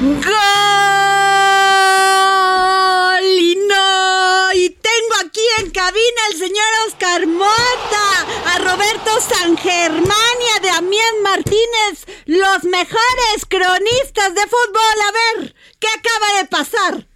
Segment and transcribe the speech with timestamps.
[0.00, 0.34] ¡Gol!
[4.56, 10.72] Y tengo aquí en cabina al señor Oscar Mota, a Roberto San Germán y a
[10.72, 14.96] Damián Martínez, los mejores cronistas de fútbol.
[15.08, 17.08] A ver, ¿qué acaba de pasar?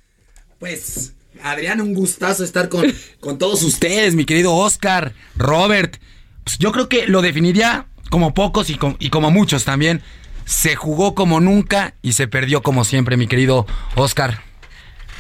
[0.58, 6.00] Pues, Adrián, un gustazo estar con, con todos ustedes, mi querido Oscar, Robert.
[6.44, 10.02] Pues yo creo que lo definiría como pocos y, y como muchos también.
[10.48, 14.40] Se jugó como nunca y se perdió como siempre, mi querido Oscar.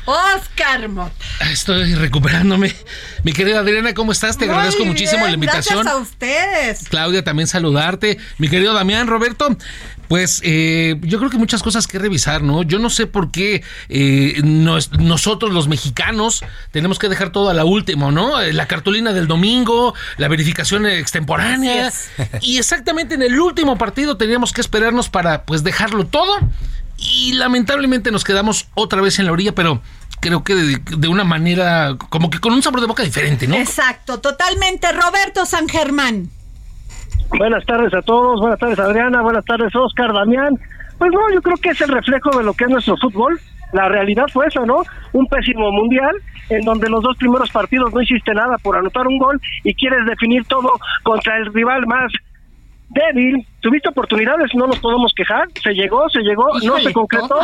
[0.06, 1.12] Oscar Mota.
[1.52, 2.74] Estoy recuperándome.
[3.24, 4.38] Mi querida Adriana, ¿cómo estás?
[4.38, 5.82] Te Muy agradezco muchísimo la invitación.
[5.82, 6.88] Gracias a ustedes.
[6.88, 8.16] Claudia, también saludarte.
[8.38, 9.54] Mi querido Damián, Roberto,
[10.08, 12.62] pues eh, yo creo que muchas cosas que revisar, ¿no?
[12.62, 16.42] Yo no sé por qué eh, nos- nosotros los mexicanos
[16.72, 18.40] tenemos que dejar todo a la última, ¿no?
[18.40, 21.92] Eh, La cartulina del domingo, la verificación extemporánea.
[22.40, 26.38] Y exactamente en el último partido teníamos que esperarnos para pues dejarlo todo.
[26.96, 29.80] Y lamentablemente nos quedamos otra vez en la orilla, pero
[30.20, 33.54] creo que de, de una manera, como que con un sabor de boca diferente, ¿no?
[33.56, 34.90] Exacto, totalmente.
[34.92, 36.28] Roberto San Germán.
[37.36, 40.54] Buenas tardes a todos, buenas tardes Adriana, buenas tardes Oscar, Damián.
[40.98, 43.38] Pues no, yo creo que es el reflejo de lo que es nuestro fútbol.
[43.72, 44.82] La realidad fue eso, ¿no?
[45.12, 46.16] Un pésimo mundial
[46.48, 50.06] en donde los dos primeros partidos no hiciste nada por anotar un gol y quieres
[50.06, 50.72] definir todo
[51.02, 52.10] contra el rival más
[52.88, 53.46] débil.
[53.60, 55.46] Tuviste oportunidades, no nos podemos quejar.
[55.62, 57.38] Se llegó, se llegó, no Híjole, se concretó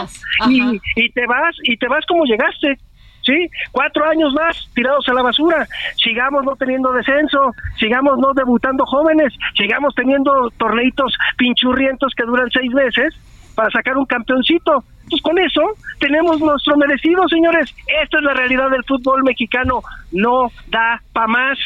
[0.49, 2.79] y te vas y te vas como llegaste.
[3.25, 3.51] ¿Sí?
[3.73, 5.67] Cuatro años más tirados a la basura.
[6.03, 12.73] Sigamos no teniendo descenso, sigamos no debutando jóvenes, sigamos teniendo torneitos pinchurrientos que duran seis
[12.73, 13.15] meses
[13.55, 14.85] para sacar un campeoncito.
[15.09, 15.61] Pues con eso
[15.99, 17.75] tenemos nuestro merecido, señores.
[18.03, 19.83] Esta es la realidad del fútbol mexicano.
[20.13, 21.59] No da pa' más.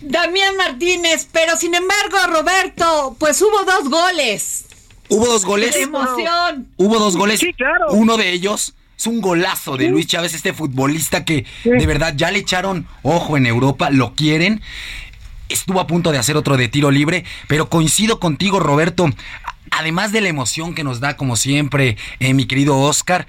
[0.00, 4.66] Damián Martínez, pero sin embargo, Roberto, pues hubo dos goles.
[5.08, 5.74] Hubo dos goles.
[5.74, 6.66] ¡Qué emoción!
[6.76, 7.40] Hubo dos goles.
[7.40, 7.92] Sí, claro.
[7.92, 12.30] Uno de ellos es un golazo de Luis Chávez, este futbolista que de verdad ya
[12.30, 14.62] le echaron ojo en Europa, lo quieren.
[15.50, 19.10] Estuvo a punto de hacer otro de tiro libre, pero coincido contigo, Roberto.
[19.70, 23.26] Además de la emoción que nos da, como siempre, eh, mi querido Oscar,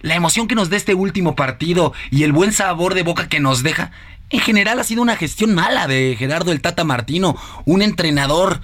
[0.00, 3.38] la emoción que nos da este último partido y el buen sabor de boca que
[3.38, 3.90] nos deja,
[4.30, 7.36] en general ha sido una gestión mala de Gerardo el Tata Martino,
[7.66, 8.62] un entrenador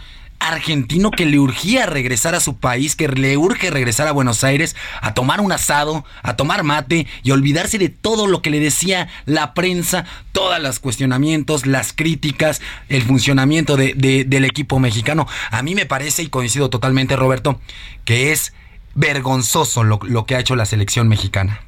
[0.48, 4.76] argentino que le urgía regresar a su país, que le urge regresar a Buenos Aires
[5.00, 9.08] a tomar un asado, a tomar mate y olvidarse de todo lo que le decía
[9.26, 15.26] la prensa, todos los cuestionamientos, las críticas, el funcionamiento de- de- del equipo mexicano.
[15.50, 17.60] A mí me parece, y coincido totalmente Roberto,
[18.04, 18.54] que es
[18.94, 21.60] vergonzoso lo, lo que ha hecho la selección mexicana.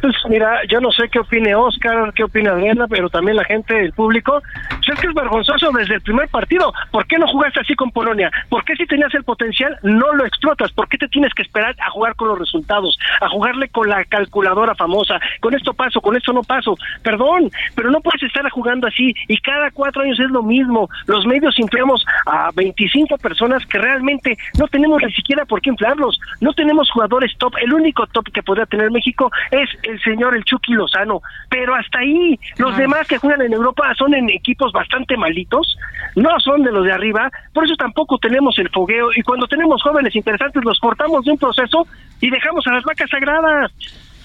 [0.00, 3.78] Pues mira, yo no sé qué opine Oscar, qué opina Adriana, pero también la gente,
[3.84, 4.40] el público.
[4.90, 6.72] Es que es vergonzoso desde el primer partido.
[6.90, 8.30] ¿Por qué no jugaste así con Polonia?
[8.48, 10.72] ¿Por qué si tenías el potencial no lo explotas?
[10.72, 12.98] ¿Por qué te tienes que esperar a jugar con los resultados?
[13.20, 15.20] A jugarle con la calculadora famosa.
[15.40, 16.76] Con esto paso, con esto no paso.
[17.02, 19.14] Perdón, pero no puedes estar jugando así.
[19.28, 20.88] Y cada cuatro años es lo mismo.
[21.06, 26.18] Los medios inflamos a 25 personas que realmente no tenemos ni siquiera por qué inflarlos.
[26.40, 27.54] No tenemos jugadores top.
[27.62, 32.00] El único top que podría tener México es el señor el Chucky Lozano, pero hasta
[32.00, 35.76] ahí los demás que juegan en Europa son en equipos bastante malitos,
[36.16, 39.82] no son de los de arriba, por eso tampoco tenemos el fogueo y cuando tenemos
[39.82, 41.86] jóvenes interesantes los cortamos de un proceso
[42.20, 43.72] y dejamos a las vacas sagradas.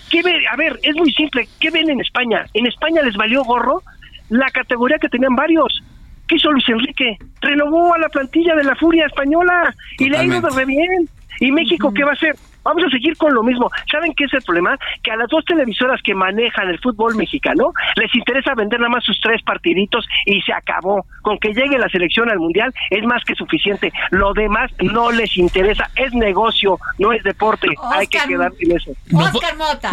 [0.10, 0.46] ¿qué ve?
[0.52, 1.48] A ver, es muy simple.
[1.60, 2.46] ¿Qué ven en España?
[2.54, 3.82] En España les valió gorro
[4.30, 5.84] la categoría que tenían varios.
[6.28, 7.18] ¿Qué hizo Luis Enrique?
[7.42, 11.10] Renovó a la plantilla de la Furia Española y le ha ido de re bien.
[11.40, 12.36] ¿Y México qué va a hacer?
[12.66, 13.70] Vamos a seguir con lo mismo.
[13.90, 14.78] ¿Saben qué es el problema?
[15.04, 19.04] Que a las dos televisoras que manejan el fútbol mexicano les interesa vender nada más
[19.04, 21.06] sus tres partiditos y se acabó.
[21.22, 23.94] Con que llegue la selección al mundial es más que suficiente.
[24.10, 25.90] Lo demás no les interesa.
[25.96, 27.68] Es negocio, no es deporte.
[27.94, 28.92] Hay que quedar en eso.
[29.12, 29.32] No,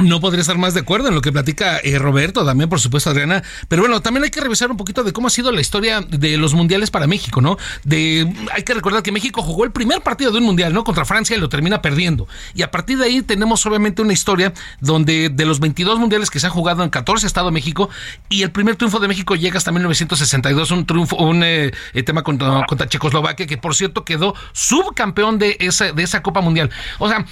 [0.00, 3.10] no podría estar más de acuerdo en lo que platica eh, Roberto, también por supuesto
[3.10, 3.42] Adriana.
[3.68, 6.38] Pero bueno, también hay que revisar un poquito de cómo ha sido la historia de
[6.38, 7.58] los mundiales para México, ¿no?
[7.84, 10.84] De hay que recordar que México jugó el primer partido de un mundial, ¿no?
[10.84, 12.26] Contra Francia y lo termina perdiendo.
[12.54, 16.40] Y a partir de ahí tenemos obviamente una historia donde de los 22 mundiales que
[16.40, 17.88] se han jugado en 14 Estado de México
[18.28, 22.22] y el primer triunfo de México llega hasta 1962, un triunfo, un eh, eh, tema
[22.22, 26.70] contra, contra, Checoslovaquia que por cierto quedó subcampeón de esa, de esa Copa Mundial.
[26.98, 27.24] O sea,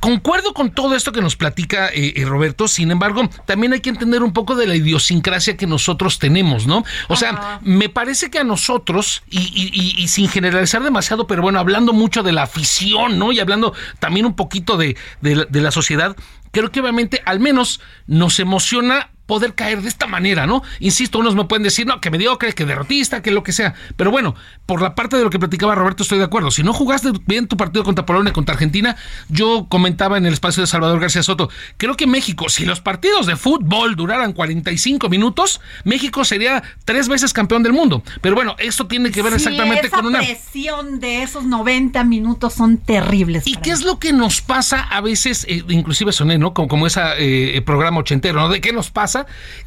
[0.00, 3.90] Concuerdo con todo esto que nos platica eh, eh, Roberto, sin embargo, también hay que
[3.90, 6.84] entender un poco de la idiosincrasia que nosotros tenemos, ¿no?
[7.08, 12.22] O sea, me parece que a nosotros, y, sin generalizar demasiado, pero bueno, hablando mucho
[12.22, 13.32] de la afición, ¿no?
[13.32, 16.16] Y hablando también un poquito de, de la sociedad,
[16.52, 20.62] creo que obviamente al menos nos emociona poder caer de esta manera, ¿no?
[20.80, 23.74] Insisto, unos me pueden decir, no, que mediocre, que derrotista, que lo que sea.
[23.94, 24.34] Pero bueno,
[24.64, 26.50] por la parte de lo que platicaba Roberto, estoy de acuerdo.
[26.50, 28.96] Si no jugaste bien tu partido contra Polonia, contra Argentina,
[29.28, 33.26] yo comentaba en el espacio de Salvador García Soto, creo que México, si los partidos
[33.26, 38.02] de fútbol duraran 45 minutos, México sería tres veces campeón del mundo.
[38.22, 40.22] Pero bueno, esto tiene que ver exactamente con una...
[40.22, 43.46] La presión de esos 90 minutos son terribles.
[43.46, 46.54] ¿Y qué es lo que nos pasa a veces, eh, inclusive soné, ¿no?
[46.54, 48.48] Como, como ese eh, programa ochentero, ¿no?
[48.48, 49.17] ¿De qué nos pasa?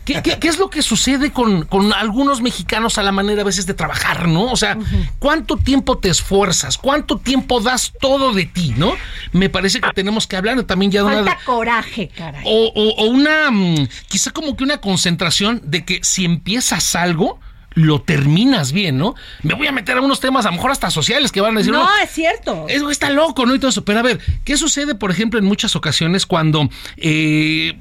[0.05, 4.27] ¿Qué, es lo que sucede con, algunos mexicanos a la manera a veces de trabajar,
[4.27, 4.45] ¿no?
[4.45, 4.77] O sea,
[5.19, 6.77] ¿cuánto tiempo te esfuerzas?
[6.77, 8.93] ¿Cuánto tiempo das todo de ti, ¿no?
[9.31, 12.43] Me parece que tenemos que hablar también ya de Falta coraje, caray.
[12.45, 17.39] O, o una, mm, quizá como que una concentración de que si empiezas algo,
[17.73, 19.15] lo terminas bien, ¿no?
[19.43, 21.59] Me voy a meter a unos temas, a lo mejor hasta sociales, que van a
[21.59, 21.71] decir.
[21.71, 22.65] No, es cierto.
[22.67, 23.55] Eso está loco, ¿no?
[23.55, 23.85] Y todo eso.
[23.85, 27.77] Pero a ver, ¿qué sucede, por ejemplo, en muchas ocasiones cuando eh,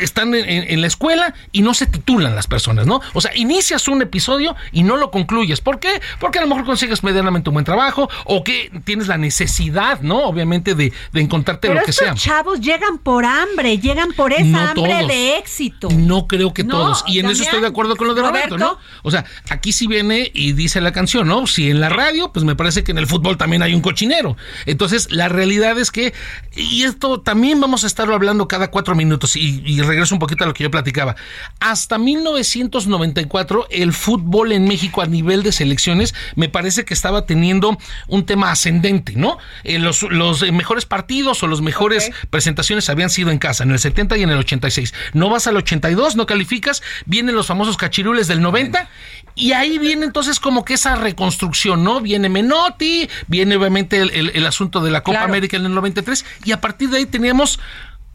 [0.00, 3.00] están en, la escuela y no se titulan las personas, ¿no?
[3.12, 5.60] O sea, inicias un episodio y no lo concluyes.
[5.60, 6.00] ¿Por qué?
[6.18, 10.24] Porque a lo mejor consigues medianamente un buen trabajo o que tienes la necesidad, ¿no?
[10.24, 12.12] Obviamente de, encontrarte lo que sea.
[12.12, 15.88] Los chavos llegan por hambre, llegan por esa hambre de éxito.
[15.90, 17.04] No creo que todos.
[17.06, 18.78] Y en eso estoy de acuerdo con lo de Roberto, ¿no?
[19.02, 21.46] O sea, aquí sí viene y dice la canción, ¿no?
[21.46, 24.36] Si en la radio, pues me parece que en el fútbol también hay un cochinero.
[24.66, 26.14] Entonces, la realidad es que,
[26.54, 30.46] y esto también vamos a estarlo hablando cada cuatro minutos, y, regreso un poquito a
[30.46, 31.16] lo que yo platicaba.
[31.60, 37.76] Hasta 1994, el fútbol en México a nivel de selecciones me parece que estaba teniendo
[38.08, 39.38] un tema ascendente, ¿no?
[39.64, 43.78] Eh, los, los mejores partidos o las mejores presentaciones habían sido en casa, en el
[43.78, 44.94] 70 y en el 86.
[45.12, 48.88] No vas al 82, no calificas, vienen los famosos cachirules del 90
[49.34, 52.00] y ahí viene entonces como que esa reconstrucción, ¿no?
[52.00, 56.60] Viene Menotti, viene obviamente el, asunto de la Copa América en el 93 y a
[56.60, 57.58] partir de ahí teníamos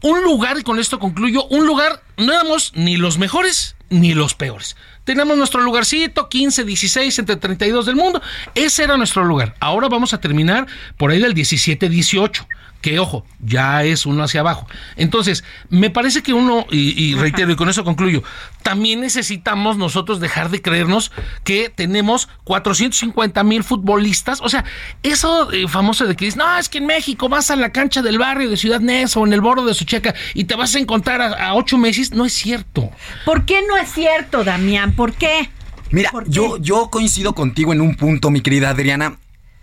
[0.02, 4.34] un lugar, y con esto concluyo, un lugar, no éramos ni los mejores ni los
[4.34, 4.76] peores.
[5.04, 8.22] Teníamos nuestro lugarcito, 15, 16, entre 32 del mundo.
[8.54, 9.56] Ese era nuestro lugar.
[9.60, 10.66] Ahora vamos a terminar
[10.96, 12.46] por ahí del 17, 18
[12.80, 14.66] que ojo, ya es uno hacia abajo.
[14.96, 18.22] Entonces, me parece que uno, y, reitero, y con eso concluyo,
[18.62, 21.12] también necesitamos nosotros dejar de creernos
[21.44, 24.40] que tenemos 450 mil futbolistas.
[24.40, 24.64] O sea,
[25.02, 28.02] eso eh, famoso de que dices, no, es que en México vas a la cancha
[28.02, 30.78] del barrio de Ciudad Neza o en el borde de Sucheca y te vas a
[30.78, 32.12] encontrar a, ocho meses.
[32.12, 32.90] No es cierto.
[33.24, 34.92] ¿Por qué no es cierto, Damián?
[34.92, 35.50] ¿Por qué?
[35.90, 39.18] Mira, Yo, yo coincido contigo en un punto, mi querida Adriana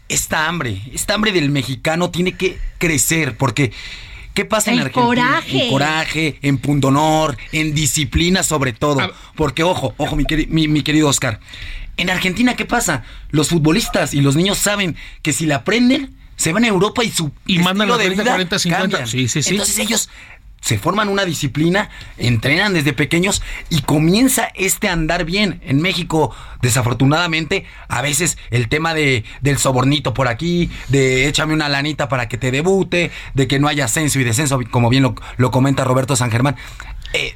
[0.09, 3.71] esta hambre, esta hambre del mexicano tiene que crecer, porque
[4.33, 5.05] ¿qué pasa en Argentina?
[5.05, 5.63] Coraje.
[5.63, 8.99] En coraje, en pundonor, en disciplina sobre todo.
[9.35, 11.39] Porque, ojo, ojo, mi, querido Oscar,
[11.97, 13.03] en Argentina, ¿qué pasa?
[13.29, 17.09] Los futbolistas y los niños saben que si la aprenden, se van a Europa y
[17.09, 19.07] su y mandan los 30, 40, 50.
[19.07, 19.51] Sí, sí, sí.
[19.51, 20.09] Entonces ellos
[20.61, 25.61] se forman una disciplina, entrenan desde pequeños y comienza este andar bien.
[25.63, 31.69] En México, desafortunadamente, a veces el tema de, del sobornito por aquí, de échame una
[31.69, 35.03] lanita para que te debute, de que no haya ascenso y descenso, como bien
[35.37, 36.55] lo, comenta Roberto San Germán.
[37.13, 37.33] Eh,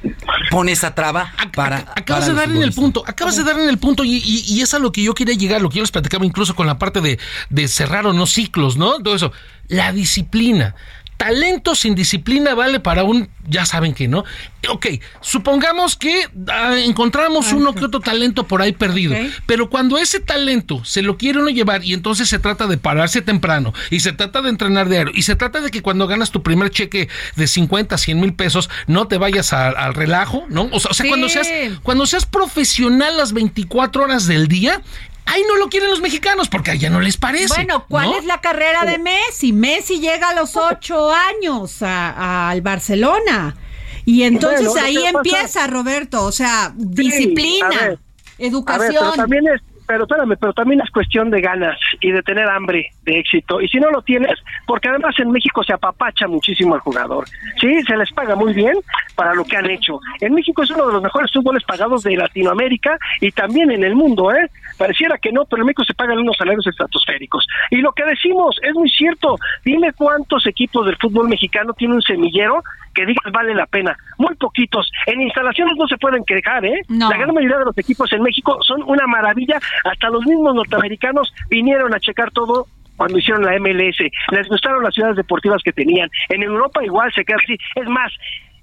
[0.50, 1.90] pone esa traba para.
[1.96, 4.78] Acabas de dar en el punto, acabas de dar en el punto, y, es a
[4.78, 7.18] lo que yo quería llegar, lo que yo les platicaba incluso con la parte de,
[7.48, 8.98] de cerrar o no ciclos, ¿no?
[8.98, 9.32] Todo eso.
[9.68, 10.74] La disciplina
[11.22, 14.24] talento sin disciplina vale para un, ya saben que no.
[14.68, 14.86] Ok,
[15.20, 19.14] supongamos que ah, encontramos uno que otro talento por ahí perdido,
[19.46, 23.22] pero cuando ese talento se lo quiere uno llevar y entonces se trata de pararse
[23.22, 26.42] temprano y se trata de entrenar diario y se trata de que cuando ganas tu
[26.42, 30.70] primer cheque de 50, 100 mil pesos no te vayas al relajo, ¿no?
[30.72, 31.48] O sea, cuando, seas,
[31.84, 34.82] cuando seas profesional las 24 horas del día,
[35.24, 37.54] Ahí no lo quieren los mexicanos porque allá no les parece.
[37.54, 39.52] Bueno, ¿cuál es la carrera de Messi?
[39.52, 43.56] Messi llega a los ocho años al Barcelona.
[44.04, 47.98] Y entonces ahí empieza, Roberto, o sea, disciplina,
[48.38, 48.94] educación.
[48.98, 49.60] pero también es,
[49.92, 53.60] pero espérame, pero también es cuestión de ganas y de tener hambre de éxito.
[53.60, 57.26] Y si no lo tienes, porque además en México se apapacha muchísimo al jugador.
[57.60, 58.74] Sí, se les paga muy bien
[59.14, 60.00] para lo que han hecho.
[60.22, 63.94] En México es uno de los mejores fútboles pagados de Latinoamérica y también en el
[63.94, 64.48] mundo, ¿eh?
[64.78, 67.46] Pareciera que no, pero en México se pagan unos salarios estratosféricos.
[67.70, 69.36] Y lo que decimos es muy cierto.
[69.62, 72.62] Dime cuántos equipos del fútbol mexicano tienen un semillero
[72.94, 73.96] que digas vale la pena.
[74.18, 74.90] Muy poquitos.
[75.06, 76.80] En instalaciones no se pueden quejar, ¿eh?
[76.88, 79.58] La gran mayoría de los equipos en México son una maravilla.
[79.84, 83.98] Hasta los mismos norteamericanos vinieron a checar todo cuando hicieron la MLS.
[84.30, 86.08] Les gustaron las ciudades deportivas que tenían.
[86.28, 87.56] En Europa igual se queda así.
[87.74, 88.12] Es más,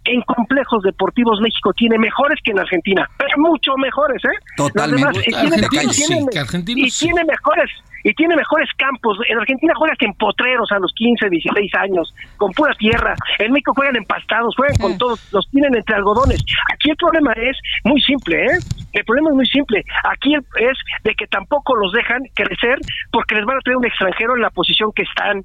[0.06, 4.38] en complejos deportivos México tiene mejores que en Argentina, pero mucho mejores, ¿eh?
[4.56, 5.20] Totalmente.
[5.28, 6.26] y, tiene,
[6.68, 7.70] y tiene mejores
[8.04, 9.18] y tiene mejores campos.
[9.28, 13.16] En Argentina juegas en potreros a los 15, 16 años, con pura tierra.
[13.40, 16.44] En México juegan empastados, juegan con todos, los tienen entre algodones.
[16.74, 18.58] Aquí el problema es muy simple, ¿eh?
[18.94, 19.84] El problema es muy simple.
[20.04, 22.80] Aquí es de que tampoco los dejan crecer
[23.12, 25.44] porque les van a traer un extranjero en la posición que están.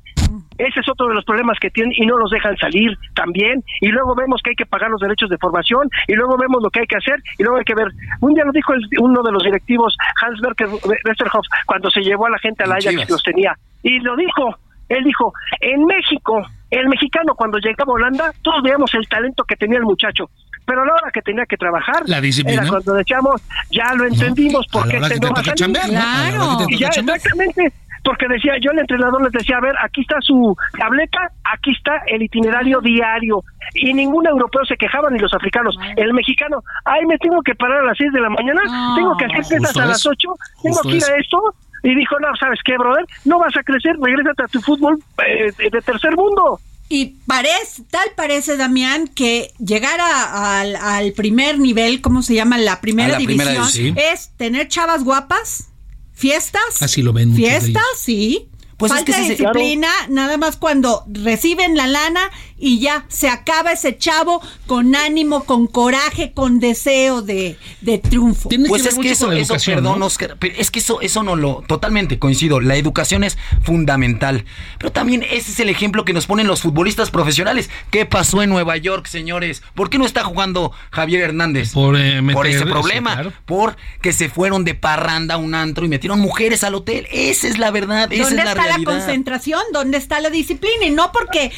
[0.58, 3.62] Ese es otro de los problemas que tienen y no los dejan salir también.
[3.80, 6.70] Y luego vemos que hay que pagar los derechos de formación y luego vemos lo
[6.70, 7.88] que hay que hacer y luego hay que ver.
[8.20, 10.68] Un día lo dijo uno de los directivos, Hans Berger
[11.04, 13.56] Westerhoff, cuando se llevó a la gente a la Ajax que los tenía.
[13.82, 14.56] Y lo dijo,
[14.88, 19.56] él dijo, en México, el mexicano cuando llegaba a Holanda, todos veíamos el talento que
[19.56, 20.28] tenía el muchacho.
[20.66, 22.62] Pero a la hora que tenía que trabajar, la disciplina.
[22.62, 25.76] era cuando decíamos, ya lo entendimos, porque este no va a salir.
[25.88, 26.56] Claro.
[26.68, 27.72] Y ya exactamente,
[28.02, 32.02] porque decía, yo el entrenador les decía, a ver, aquí está su tableta, aquí está
[32.06, 33.42] el itinerario diario.
[33.74, 35.76] Y ningún europeo se quejaba, ni los africanos.
[35.96, 38.60] El mexicano, ay, me tengo que parar a las 6 de la mañana,
[38.94, 40.28] tengo que hacer pesas a las 8,
[40.62, 41.38] tengo que ir a esto.
[41.84, 43.04] Y dijo, no, ¿sabes qué, brother?
[43.24, 46.58] No vas a crecer, regrésate a tu fútbol eh, de tercer mundo.
[46.88, 52.58] Y parece, tal parece, Damián, que llegar a, al, primer nivel, ¿cómo se llama?
[52.58, 55.68] La primera, división, es tener chavas guapas,
[56.14, 56.80] fiestas.
[56.80, 57.34] Así lo ven.
[57.34, 58.48] Fiestas, sí.
[58.76, 63.72] Pues Falta es que disciplina, nada más cuando reciben la lana y ya se acaba
[63.72, 67.56] ese chavo con ánimo, con coraje, con deseo de,
[68.02, 68.48] triunfo.
[68.68, 69.28] pues es que eso,
[69.64, 74.44] perdón, Oscar, es que eso, eso no lo, totalmente coincido, la educación es fundamental,
[74.78, 77.70] pero también ese es el ejemplo que nos ponen los futbolistas profesionales.
[77.90, 79.62] ¿Qué pasó en Nueva York, señores?
[79.74, 81.72] ¿Por qué no está jugando Javier Hernández?
[81.72, 86.20] Por, eh, ese problema, por que se fueron de parranda a un antro y metieron
[86.20, 87.06] mujeres al hotel.
[87.10, 89.60] Esa es la verdad, esa es la la concentración?
[89.72, 90.86] ¿Dónde está la disciplina?
[90.86, 91.52] Y no porque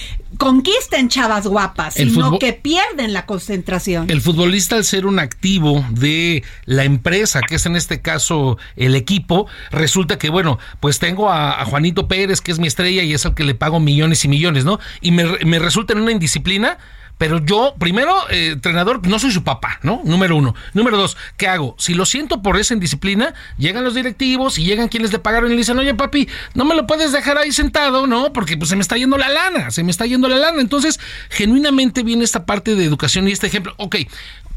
[1.08, 4.10] chavas guapas, sino que pierden la concentración.
[4.10, 8.94] El futbolista, al ser un activo de la empresa, que es en este caso el
[8.94, 13.26] equipo, resulta que, bueno, pues tengo a, Juanito Pérez, que es mi estrella y es
[13.26, 14.78] al que le pago millones y millones, ¿no?
[15.00, 16.78] Y me, me resulta en una indisciplina
[17.18, 20.02] pero yo, primero, eh, entrenador, no soy su papá, ¿no?
[20.04, 20.54] Número uno.
[20.74, 21.74] Número dos, ¿qué hago?
[21.78, 25.54] Si lo siento por esa indisciplina, llegan los directivos y llegan quienes le pagaron y
[25.54, 28.32] le dicen, oye, papi, no me lo puedes dejar ahí sentado, ¿no?
[28.32, 30.60] Porque pues se me está yendo la lana, se me está yendo la lana.
[30.60, 33.74] Entonces, genuinamente viene esta parte de educación y este ejemplo.
[33.78, 33.96] Ok,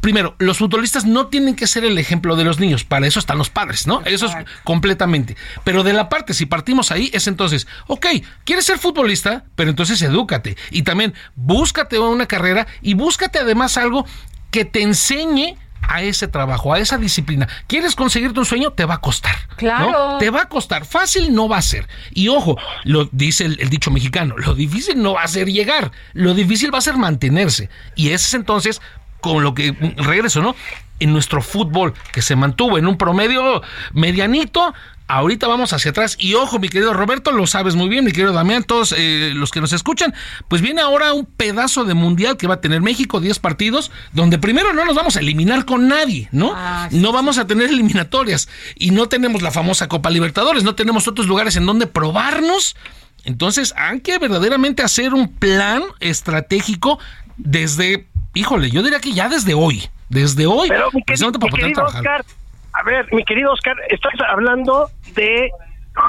[0.02, 3.38] primero, los futbolistas no tienen que ser el ejemplo de los niños, para eso están
[3.38, 4.02] los padres, ¿no?
[4.06, 5.36] Eso es completamente.
[5.64, 8.08] Pero de la parte, si partimos ahí, es entonces, ok,
[8.44, 10.58] quieres ser futbolista, pero entonces edúcate.
[10.72, 12.49] Y también búscate una carrera
[12.82, 14.06] y búscate además algo
[14.52, 17.48] que te enseñe a ese trabajo, a esa disciplina.
[17.68, 18.72] ¿Quieres conseguirte un sueño?
[18.72, 19.36] Te va a costar.
[19.56, 20.18] Claro.
[20.20, 20.86] Te va a costar.
[20.86, 21.88] Fácil no va a ser.
[22.12, 25.92] Y ojo, lo dice el, el, dicho mexicano, lo difícil no va a ser llegar,
[26.14, 27.70] lo difícil va a ser mantenerse.
[27.96, 28.82] Y ese es entonces
[29.20, 30.56] con lo que regreso, ¿no?
[31.00, 33.62] En nuestro fútbol, que se mantuvo en un promedio
[33.94, 34.74] medianito,
[35.10, 36.16] ahorita vamos hacia atrás.
[36.20, 39.52] Y ojo, mi querido Roberto, lo sabes muy bien, mi querido Damián, todos eh, los
[39.52, 40.14] que nos escuchan,
[40.48, 44.38] pues viene ahora un pedazo de mundial que va a tener México, 10 partidos, donde
[44.38, 46.54] primero no nos vamos a eliminar con nadie, ¿no?
[46.56, 51.08] Ah, no vamos a tener eliminatorias y no tenemos la famosa Copa Libertadores, no tenemos
[51.08, 52.76] otros lugares en donde probarnos.
[53.26, 57.00] Entonces, hay que verdaderamente hacer un plan estratégico
[57.38, 61.32] desde híjole, yo diría que ya desde hoy, desde hoy, Pero, mi, querido,
[61.86, 62.26] Oscar,
[62.74, 65.50] a ver, mi querido Oscar, estás hablando de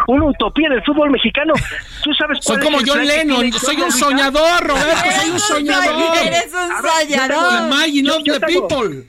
[0.06, 1.54] una utopía del fútbol mexicano.
[2.04, 5.10] Tú sabes Soy cuál como es el John Lennon, soy un soñador, Roberto, soy un
[5.10, 5.94] Eres un soñador.
[5.94, 7.66] soñ- Eres un soñador.
[7.66, 9.04] Imagine Yo- of yo the tengo- people.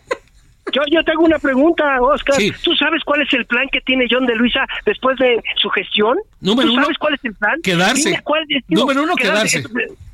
[0.73, 2.35] Yo, yo tengo una pregunta, Oscar.
[2.35, 2.51] Sí.
[2.63, 6.17] ¿Tú sabes cuál es el plan que tiene John de Luisa después de su gestión?
[6.39, 7.59] Número ¿Tú uno, sabes cuál es el plan?
[7.61, 8.09] quedarse.
[8.09, 9.63] Dime cuál es, digo, Número uno, quedarse.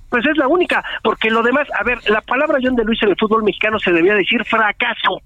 [0.09, 3.11] Pues es la única, porque lo demás, a ver, la palabra John de Luisa en
[3.11, 5.21] el fútbol mexicano se debía decir fracaso.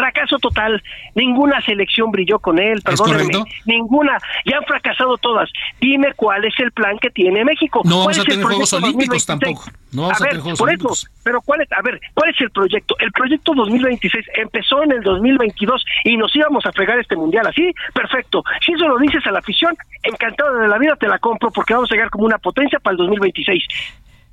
[0.00, 0.82] Fracaso total.
[1.14, 3.44] Ninguna selección brilló con él, perdónenme.
[3.66, 4.16] Ninguna.
[4.46, 5.50] Ya han fracasado todas.
[5.78, 7.82] Dime cuál es el plan que tiene México.
[7.84, 9.26] No ¿Cuál vamos a tener Juegos proyecto Olímpicos 2026?
[9.26, 9.78] tampoco.
[9.92, 11.04] No vamos a ver, tener Juegos por Olímpicos.
[11.04, 11.72] Eso, pero ¿cuál es?
[11.72, 12.96] A ver, ¿cuál es el proyecto?
[12.98, 17.70] El proyecto 2026 empezó en el 2022 y nos íbamos a fregar este mundial así,
[17.92, 18.42] perfecto.
[18.64, 21.74] Si eso lo dices a la afición, encantado de la vida te la compro porque
[21.74, 23.62] vamos a llegar como una potencia para el 2026.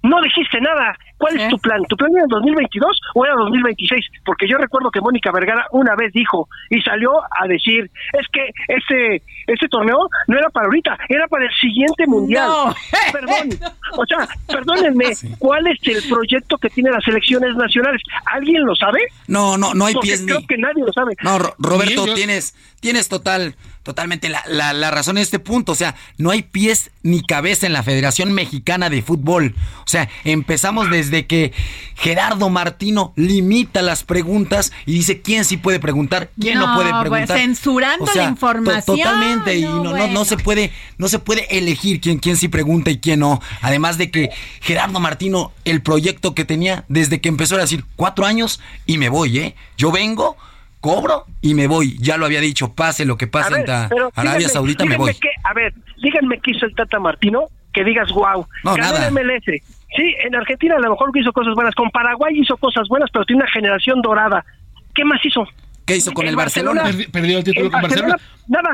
[0.04, 0.98] No dijiste nada.
[1.18, 1.82] ¿Cuál es tu plan?
[1.90, 4.06] ¿Tu plan era el 2022 o era 2026?
[4.26, 8.52] Porque yo recuerdo que Mónica Vergara una vez dijo y salió a decir, es que
[8.68, 9.98] este este torneo
[10.28, 12.48] no era para ahorita, era para el siguiente mundial.
[12.48, 12.76] No.
[13.12, 13.50] Perdón.
[13.98, 15.06] O sea, perdónenme,
[15.40, 18.02] ¿cuál es el proyecto que tienen las selecciones nacionales?
[18.26, 19.00] ¿Alguien lo sabe?
[19.28, 20.48] No, no, no hay Porque pies creo ni.
[20.48, 21.14] que nadie lo sabe.
[21.24, 25.72] No, Ro- Roberto, yo- tienes, tienes total, totalmente la, la, la razón en este punto.
[25.72, 29.56] O sea, no hay pies ni cabeza en la Federación Mexicana de Fútbol.
[29.80, 31.54] O sea, empezamos desde que
[31.96, 36.90] Gerardo Martino limita las preguntas y dice quién sí puede preguntar, quién no, No, puede
[36.92, 37.38] pues, preguntar.
[37.40, 40.14] censurando la to- información, totalmente, y no, no, no, bueno.
[40.14, 43.42] no se puede, no se puede elegir quién, quién sí pregunta y quién no.
[43.62, 44.30] Además de que
[44.62, 49.10] Gerardo Martino, el proyecto que tenía desde que empezó a decir cuatro años y me
[49.10, 49.56] voy, ¿eh?
[49.78, 50.38] Yo vengo,
[50.80, 51.98] cobro y me voy.
[52.00, 54.98] Ya lo había dicho, pase lo que pase ver, en ta- Arabia díganme- Saudita, me
[54.98, 55.14] voy.
[55.16, 57.46] qué- a ver, díganme qué hizo el Tata Martino,
[57.78, 58.48] que digas wow.
[58.64, 59.08] No, Ganó nada.
[59.08, 59.46] el MLS.
[59.96, 63.24] Sí, en Argentina a lo mejor hizo cosas buenas, con Paraguay hizo cosas buenas, pero
[63.26, 64.44] tiene una generación dorada.
[64.96, 65.46] ¿Qué más hizo?
[65.86, 66.84] ¿Qué hizo con En el Barcelona?
[66.86, 68.16] Perdi- perdió el título En con Barcelona.
[68.48, 68.70] Nada,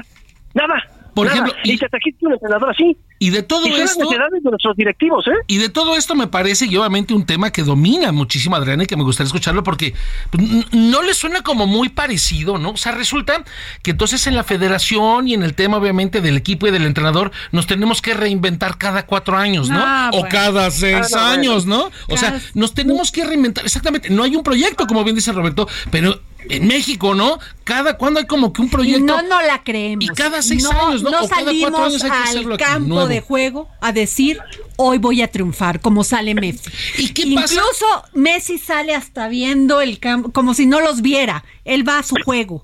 [0.54, 0.84] nada.
[1.14, 1.38] Por nada.
[1.40, 2.98] ejemplo, y- y te trajiste un entrenador así.
[3.20, 5.32] Y de todo y esto, necesidades de nuestros directivos, ¿eh?
[5.48, 8.84] y de todo esto me parece y obviamente un tema que domina muchísimo a Adriana
[8.84, 9.94] y que me gustaría escucharlo porque
[10.32, 10.44] pues,
[10.74, 12.72] no le suena como muy parecido, ¿no?
[12.72, 13.44] O sea, resulta
[13.82, 17.32] que entonces en la federación y en el tema obviamente del equipo y del entrenador
[17.54, 19.78] nos tenemos que reinventar cada cuatro años, ¿no?
[19.80, 21.92] No, o cada seis Ah, no, años, ¿no?
[22.10, 25.68] O sea, nos tenemos que reinventar, exactamente, no hay un proyecto, como bien dice Roberto,
[25.92, 26.20] pero
[26.50, 27.40] en México, ¿no?
[27.64, 29.06] Cada cuando hay como que un proyecto...
[29.06, 30.06] No, no la creemos.
[30.06, 31.10] Y cada seis años, ¿no?
[31.10, 33.08] O cada salimos años hay que al campo nuevo.
[33.08, 34.40] de juego a decir,
[34.76, 36.70] hoy voy a triunfar, como sale Messi.
[36.98, 38.10] ¿Y qué Incluso pasa?
[38.14, 41.44] Messi sale hasta viendo el campo, como si no los viera.
[41.66, 42.64] Él va a su juego.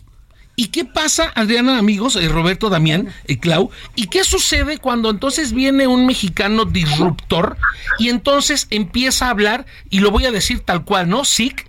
[0.60, 3.72] ¿Y qué pasa, Adriana, amigos, eh, Roberto, Damián, eh, Clau?
[3.96, 7.56] ¿Y qué sucede cuando entonces viene un mexicano disruptor
[7.98, 11.24] y entonces empieza a hablar, y lo voy a decir tal cual, ¿no?
[11.24, 11.66] SIC,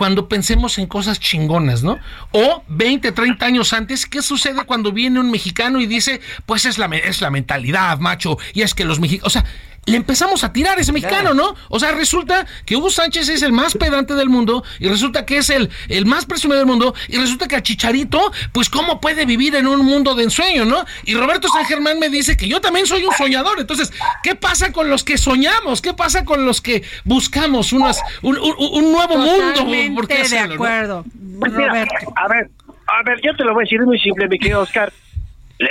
[0.00, 1.98] cuando pensemos en cosas chingonas, ¿no?
[2.32, 6.78] O 20, 30 años antes, ¿qué sucede cuando viene un mexicano y dice, pues es
[6.78, 9.44] la, es la mentalidad, macho, y es que los mexicanos, o sea,
[9.86, 11.54] le empezamos a tirar a ese mexicano, ¿no?
[11.68, 15.38] O sea, resulta que Hugo Sánchez es el más pedante del mundo y resulta que
[15.38, 19.24] es el, el más presumido del mundo y resulta que a Chicharito, pues cómo puede
[19.24, 20.84] vivir en un mundo de ensueño, ¿no?
[21.06, 23.58] Y Roberto San Germán me dice que yo también soy un soñador.
[23.58, 25.80] Entonces, ¿qué pasa con los que soñamos?
[25.82, 29.52] ¿Qué pasa con los que buscamos unas, un, un- un nuevo mundo?
[29.54, 30.54] Totalmente ¿Por qué de hacerlo, no?
[30.54, 31.04] acuerdo,
[31.40, 32.12] Pues mira, Roberto.
[32.16, 32.50] a ver,
[32.86, 34.92] a ver, yo te lo voy a decir, es muy simple, mi querido Oscar.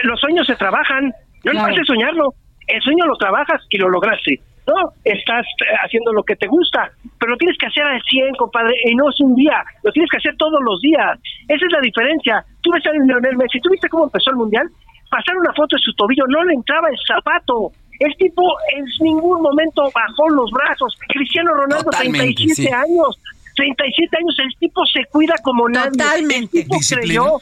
[0.04, 1.06] Los sueños se trabajan,
[1.44, 1.60] no Claro.
[1.60, 2.34] es fácil soñarlo.
[2.70, 4.40] El sueño lo trabajas y lo lograste.
[4.68, 8.36] No, estás eh, haciendo lo que te gusta, pero lo tienes que hacer al 100,
[8.36, 11.18] compadre, y no es un día, lo tienes que hacer todos los días.
[11.48, 12.46] Esa es la diferencia.
[12.62, 14.70] Tú ves a Lionel Messi, ¿tú viste cómo empezó el Mundial?
[15.10, 17.72] Pasar una foto de su tobillo, no le entraba el zapato.
[18.00, 18.44] El tipo
[18.78, 20.96] en ningún momento bajó los brazos.
[21.08, 22.68] Cristiano Ronaldo, Totalmente, 37 sí.
[22.70, 23.20] años.
[23.56, 25.98] 37 años, el tipo se cuida como nadie.
[25.98, 26.60] Totalmente.
[26.60, 27.24] El tipo Disciplina.
[27.24, 27.40] creyó,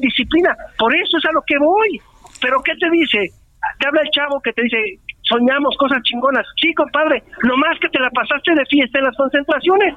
[0.00, 0.56] disciplina.
[0.78, 2.00] Por eso es a lo que voy.
[2.40, 3.30] Pero ¿qué te dice?
[3.78, 4.78] Te habla el chavo que te dice,
[5.22, 6.46] soñamos cosas chingonas.
[6.60, 9.94] Sí, compadre, nomás que te la pasaste de fiesta en las concentraciones.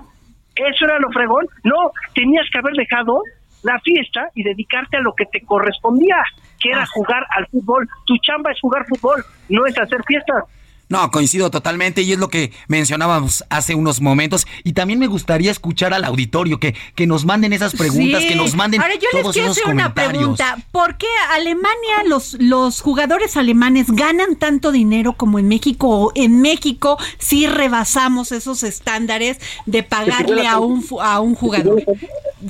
[0.55, 1.45] Eso era lo fregón.
[1.63, 3.21] No, tenías que haber dejado
[3.63, 6.17] la fiesta y dedicarte a lo que te correspondía,
[6.59, 7.87] que era jugar al fútbol.
[8.05, 10.43] Tu chamba es jugar fútbol, no es hacer fiestas.
[10.89, 14.47] No, coincido totalmente y es lo que mencionábamos hace unos momentos.
[14.63, 18.29] Y también me gustaría escuchar al auditorio que, que nos manden esas preguntas, Sí.
[18.29, 20.57] que nos manden Ahora yo les quiero hacer una pregunta.
[20.71, 25.87] ¿Por qué Alemania, los, los jugadores alemanes ganan tanto dinero como en México?
[25.89, 31.83] ¿O en México sí rebasamos esos estándares de pagarle a un, a un jugador?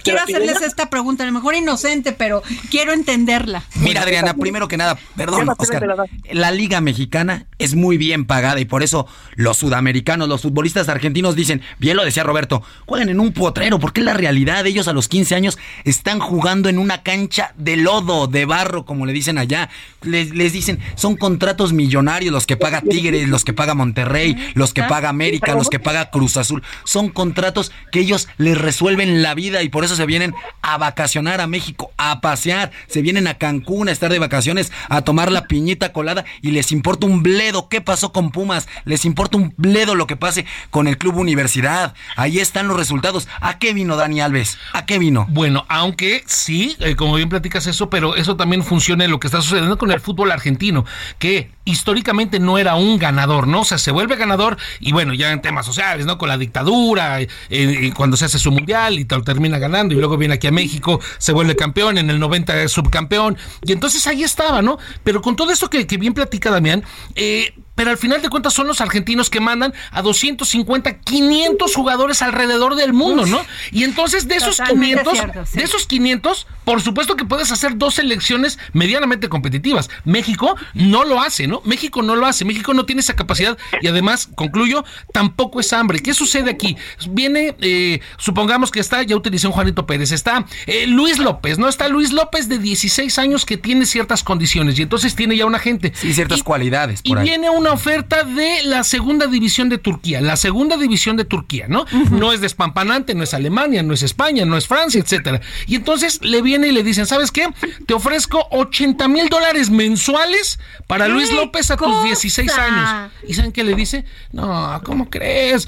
[0.04, 3.64] quiero hacerles esta pregunta, a lo mejor inocente, pero quiero entenderla.
[3.76, 8.66] Mira, Adriana, primero que nada, perdón, Oscar, la Liga Mexicana es muy bien pagada y
[8.66, 13.34] por eso los sudamericanos, los futbolistas argentinos dicen, bien lo decía Roberto, juegan en un
[13.34, 14.68] potrero, porque es la realidad.
[14.68, 19.08] Ellos a los 15 años están jugando en una cancha de lodo, de barro, como
[19.08, 19.70] le dicen allá.
[20.04, 24.74] Les, les dicen, son contratos millonarios los que paga Tigres, los que paga Monterrey, los
[24.74, 26.62] que paga América, los que paga Cruz Azul.
[26.84, 31.42] Son contratos que ellos les resuelven la vida y por eso se vienen a vacacionar
[31.42, 35.48] a México, a pasear, se vienen a Cancún a estar de vacaciones, a tomar la
[35.48, 39.96] piñita colada y les importa un bledo qué pasó con Pumas, les importa un bledo
[39.96, 41.94] lo que pase con el Club Universidad.
[42.16, 43.28] Ahí están los resultados.
[43.40, 44.58] ¿A qué vino Dani Alves?
[44.74, 45.26] ¿A qué vino?
[45.30, 49.28] Bueno, aunque sí, eh, como bien platicas eso, pero eso también funciona en lo que
[49.28, 50.86] está sucediendo con el fútbol argentino,
[51.18, 53.62] que históricamente no era un ganador, ¿no?
[53.62, 56.18] O sea, se vuelve ganador y bueno, ya en temas sociales, ¿no?
[56.18, 60.18] Con la dictadura, eh, cuando se hace su mundial y tal, termina ganando y luego
[60.18, 64.24] viene aquí a México, se vuelve campeón, en el 90 es subcampeón y entonces ahí
[64.24, 64.78] estaba, ¿no?
[65.04, 66.84] Pero con todo esto que, que bien platica Damián,
[67.16, 72.22] eh, pero al final de cuentas son los argentinos que mandan a 250, 500 jugadores
[72.22, 73.40] alrededor del mundo, ¿no?
[73.72, 75.18] Y entonces de esos 500,
[75.54, 79.90] de esos 500, por supuesto que puedes hacer dos selecciones medianamente competitivas.
[80.04, 81.62] México no lo hace, ¿no?
[81.64, 86.02] México no lo hace, México no tiene esa capacidad y además, concluyo, tampoco es hambre.
[86.02, 86.76] ¿Qué sucede aquí?
[87.10, 91.70] Viene, eh, supongamos que está, ya utilicé un Juanito Pérez, está eh, Luis López, ¿no?
[91.70, 95.60] Está Luis López de 16 años que tiene ciertas condiciones y entonces tiene ya una
[95.60, 95.94] gente.
[95.96, 97.00] Sí, ciertas cualidades.
[97.06, 101.68] y viene una oferta de la segunda división de Turquía, la segunda división de Turquía,
[101.68, 101.86] ¿no?
[102.12, 105.42] No es despampanante, no es Alemania, no es España, no es Francia, etcétera.
[105.68, 107.48] Y entonces le viene y le dicen, ¿sabes qué?
[107.86, 113.12] Te ofrezco 80 mil dólares mensuales para Luis López a tus 16 años.
[113.28, 114.06] ¿Y saben qué le dice?
[114.32, 115.68] No, ¿cómo crees?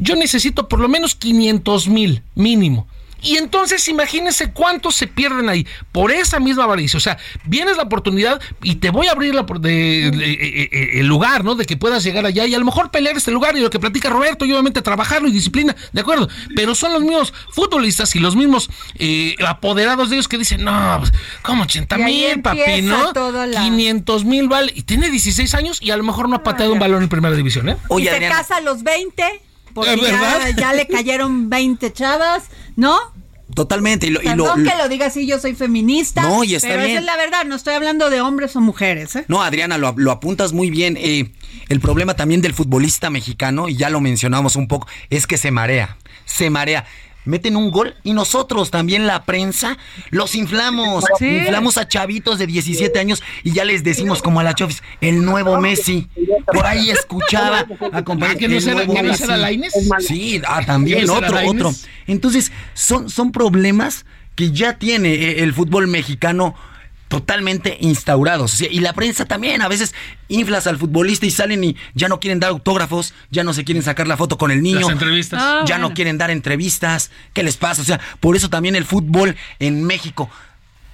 [0.00, 2.86] Yo necesito por lo menos 500 mil mínimo.
[3.26, 6.96] Y entonces imagínense cuántos se pierden ahí por esa misma avaricia.
[6.96, 11.06] O sea, vienes la oportunidad y te voy a abrir la, de, eh, eh, el
[11.06, 11.56] lugar, ¿no?
[11.56, 13.80] De que puedas llegar allá y a lo mejor pelear este lugar y lo que
[13.80, 16.28] platica Roberto y obviamente trabajarlo y disciplina, ¿de acuerdo?
[16.54, 20.96] Pero son los mismos futbolistas y los mismos eh, apoderados de ellos que dicen, no,
[21.00, 21.12] pues,
[21.42, 23.12] como 80 mil, papi, ¿no?
[23.12, 24.72] 500 mil, vale.
[24.74, 27.34] Y tiene 16 años y a lo mejor no ha pateado un balón en primera
[27.34, 27.76] división, ¿eh?
[27.98, 29.42] y se casa a los 20
[29.76, 32.44] porque ya, ya, le cayeron 20 chavas,
[32.76, 32.98] ¿no?
[33.56, 34.06] Totalmente.
[34.06, 36.20] Y lo, Perdón que lo diga así, yo soy feminista.
[36.20, 36.90] No, y está pero bien.
[36.90, 39.16] Esa es la verdad, no estoy hablando de hombres o mujeres.
[39.16, 39.24] ¿eh?
[39.28, 40.98] No, Adriana, lo, lo apuntas muy bien.
[41.00, 41.32] Eh,
[41.70, 45.50] el problema también del futbolista mexicano, y ya lo mencionamos un poco, es que se
[45.50, 45.96] marea.
[46.26, 46.84] Se marea
[47.26, 49.76] meten un gol y nosotros también la prensa
[50.10, 51.04] los inflamos.
[51.20, 55.24] Inflamos a chavitos de 17 años y ya les decimos como a la Chofis, el
[55.24, 56.08] nuevo Messi.
[56.46, 58.38] Por ahí escuchaba a compañeros.
[58.38, 58.48] ¿Que
[59.02, 59.74] no será, Laines?
[60.00, 61.72] Sí, ah, también, otro, otro.
[62.06, 66.54] Entonces, son, son problemas que ya tiene eh, el fútbol mexicano
[67.08, 68.60] totalmente instaurados.
[68.60, 69.94] y la prensa también, a veces
[70.28, 73.82] inflas al futbolista y salen y ya no quieren dar autógrafos, ya no se quieren
[73.82, 74.90] sacar la foto con el niño.
[74.90, 75.68] entrevistas.
[75.68, 77.10] ya no quieren dar entrevistas.
[77.32, 77.82] ¿Qué les pasa?
[77.82, 80.30] O sea, por eso también el fútbol en México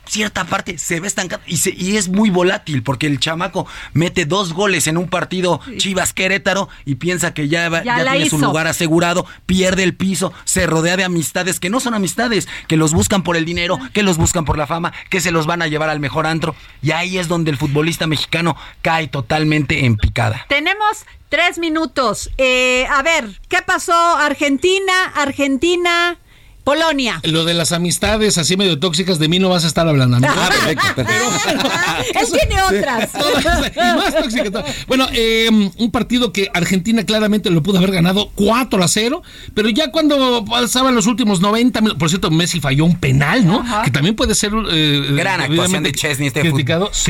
[0.07, 4.53] cierta parte se ve estancado y, y es muy volátil porque el chamaco mete dos
[4.53, 9.27] goles en un partido Chivas Querétaro y piensa que ya, ya, tiene su lugar asegurado,
[9.47, 13.37] pierde el piso, se rodea de amistades que no son amistades, que los buscan por
[13.37, 16.01] el dinero, que los buscan por la fama, que se los van a llevar al
[16.01, 20.47] mejor antro y ahí es donde el futbolista mexicano cae totalmente en picada.
[20.49, 22.31] Tenemos tres minutos.
[22.39, 24.17] Eh, a ver, ¿qué pasó?
[24.17, 26.19] Argentina, Argentina
[26.65, 27.21] Polonia.
[27.25, 30.19] Lo de las amistades así medio tóxicas de mí no vas a estar hablando.
[30.23, 31.03] Ah, perfecto.
[32.21, 33.11] Él tiene otras.
[33.97, 34.87] más tóxicas.
[34.87, 39.23] Bueno, em, un partido que Argentina claramente lo pudo haber ganado 4 a 0,
[39.55, 43.65] pero ya cuando pasaban los últimos 90 minutos, por cierto, Messi falló un penal, ¿no?
[43.85, 44.53] Que también puede ser...
[44.71, 46.53] Eh, Gran actuación de Chesney, este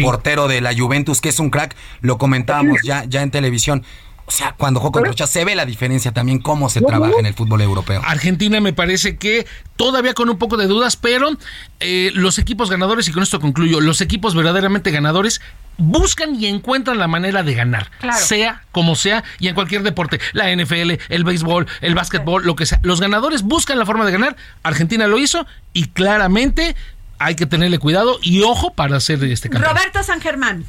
[0.02, 3.84] portero de la Juventus, que es un crack, lo comentábamos ya, ya en televisión.
[4.26, 7.26] O sea, cuando juega contra Rocha se ve la diferencia también cómo se trabaja en
[7.26, 8.00] el fútbol europeo.
[8.04, 11.36] Argentina me parece que todavía con un poco de dudas, pero
[11.80, 15.40] eh, los equipos ganadores, y con esto concluyo, los equipos verdaderamente ganadores
[15.76, 20.54] buscan y encuentran la manera de ganar, sea como sea, y en cualquier deporte, la
[20.54, 22.80] NFL, el béisbol, el básquetbol, lo que sea.
[22.82, 24.36] Los ganadores buscan la forma de ganar.
[24.62, 26.76] Argentina lo hizo y claramente
[27.18, 29.74] hay que tenerle cuidado y ojo para hacer este campeón.
[29.74, 30.64] Roberto San Germán.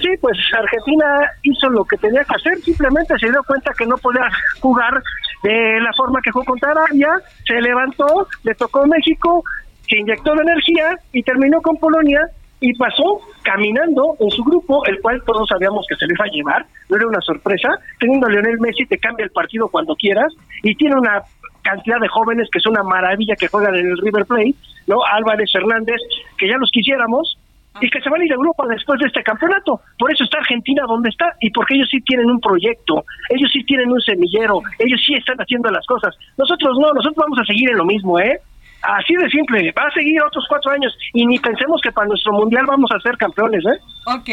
[0.00, 1.04] Sí, pues Argentina
[1.42, 4.28] hizo lo que tenía que hacer, simplemente se dio cuenta que no podía
[4.60, 5.02] jugar
[5.42, 7.10] de la forma que jugó contra Arabia,
[7.46, 9.44] se levantó, le tocó México,
[9.88, 12.20] se inyectó la energía y terminó con Polonia
[12.60, 16.28] y pasó caminando en su grupo, el cual todos sabíamos que se le iba a
[16.28, 20.32] llevar, no era una sorpresa, teniendo a Lionel Messi te cambia el partido cuando quieras
[20.62, 21.22] y tiene una
[21.62, 24.54] cantidad de jóvenes que es una maravilla que juegan en el River Plate,
[24.86, 25.04] ¿no?
[25.04, 26.00] Álvarez, Hernández,
[26.38, 27.36] que ya los quisiéramos,
[27.80, 29.80] y que se van a ir a Europa después de este campeonato.
[29.98, 33.64] Por eso está Argentina donde está y porque ellos sí tienen un proyecto, ellos sí
[33.64, 36.14] tienen un semillero, ellos sí están haciendo las cosas.
[36.36, 38.40] Nosotros no, nosotros vamos a seguir en lo mismo, ¿eh?
[38.82, 42.32] Así de simple, va a seguir otros cuatro años y ni pensemos que para nuestro
[42.32, 43.78] mundial vamos a ser campeones, ¿eh?
[44.06, 44.28] Ok.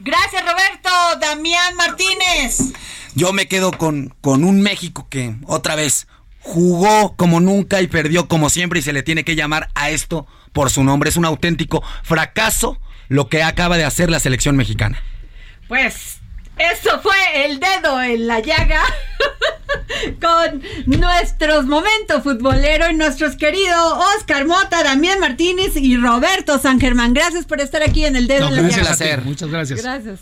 [0.00, 0.88] Gracias, Roberto.
[1.20, 2.72] Damián Martínez.
[3.14, 6.08] Yo me quedo con, con un México que otra vez
[6.40, 10.26] jugó como nunca y perdió como siempre y se le tiene que llamar a esto
[10.52, 11.10] por su nombre.
[11.10, 15.02] Es un auténtico fracaso lo que acaba de hacer la selección mexicana.
[15.68, 16.20] Pues
[16.58, 18.82] eso fue el dedo en la llaga
[20.20, 27.14] con nuestros momentos futboleros y nuestros queridos Oscar Mota, Damián Martínez y Roberto San Germán.
[27.14, 29.22] Gracias por estar aquí en el dedo en la llaga.
[29.24, 29.82] Muchas gracias.
[29.82, 30.20] Gracias.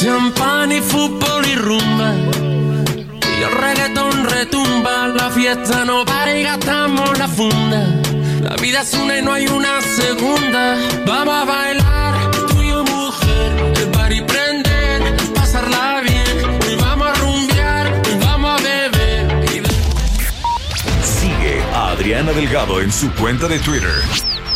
[0.00, 2.41] Champán y fútbol y rumba.
[3.42, 5.08] El reggaetón retumba.
[5.08, 8.00] La fiesta no para y gastamos la funda.
[8.40, 10.76] La vida es una y no hay una segunda.
[11.04, 13.74] Vamos a bailar, tú y mujer.
[13.82, 16.60] El party prender, pasarla bien.
[16.70, 19.68] Y vamos a rumbear, y vamos a beber.
[21.02, 24.02] Sigue a Adriana Delgado en su cuenta de Twitter.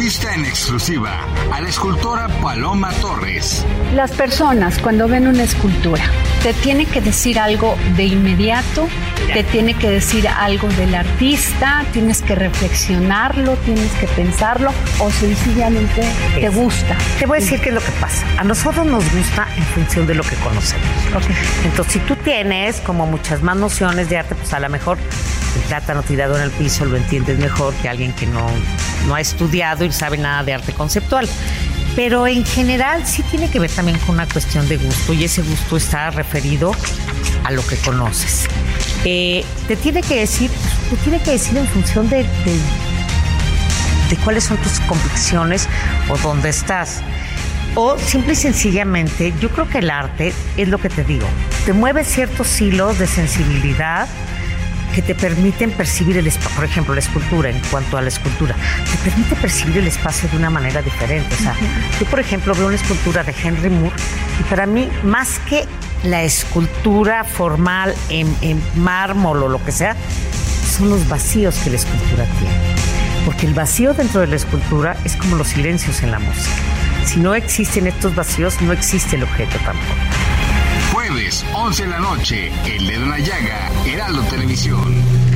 [0.00, 3.66] entrevista en exclusiva a la escultora Paloma Torres.
[3.94, 6.02] Las personas cuando ven una escultura
[6.42, 8.88] te tiene que decir algo de inmediato,
[9.34, 16.02] te tiene que decir algo del artista, tienes que reflexionarlo, tienes que pensarlo o sencillamente
[16.34, 16.96] te gusta.
[17.18, 18.24] Te voy a decir qué es lo que pasa.
[18.38, 20.86] A nosotros nos gusta en función de lo que conocemos.
[21.62, 24.96] Entonces, si tú tienes como muchas más nociones de arte, pues a lo mejor
[25.56, 28.46] el plátano tirado en el piso lo entiendes mejor que alguien que no,
[29.06, 31.28] no ha estudiado y sabe nada de arte conceptual.
[31.96, 35.42] Pero en general sí tiene que ver también con una cuestión de gusto y ese
[35.42, 36.72] gusto está referido
[37.44, 38.46] a lo que conoces.
[39.04, 40.50] Eh, te tiene que decir,
[40.88, 42.58] te tiene que decir en función de, de,
[44.10, 45.68] de cuáles son tus convicciones
[46.08, 47.02] o dónde estás.
[47.74, 51.26] O simple y sencillamente, yo creo que el arte es lo que te digo,
[51.64, 54.08] te mueve ciertos hilos de sensibilidad
[54.94, 58.54] que te permiten percibir el espacio, por ejemplo, la escultura, en cuanto a la escultura,
[58.90, 61.34] te permite percibir el espacio de una manera diferente.
[61.34, 61.54] O sea,
[61.98, 63.96] yo, por ejemplo, veo una escultura de Henry Moore
[64.40, 65.66] y para mí, más que
[66.04, 69.96] la escultura formal en, en mármol o lo que sea,
[70.76, 72.54] son los vacíos que la escultura tiene.
[73.24, 76.56] Porque el vacío dentro de la escultura es como los silencios en la música.
[77.04, 80.19] Si no existen estos vacíos, no existe el objeto tampoco.
[81.10, 85.29] Jueves, 11 de la noche, El Dedo en la Llaga, Heraldo Televisión.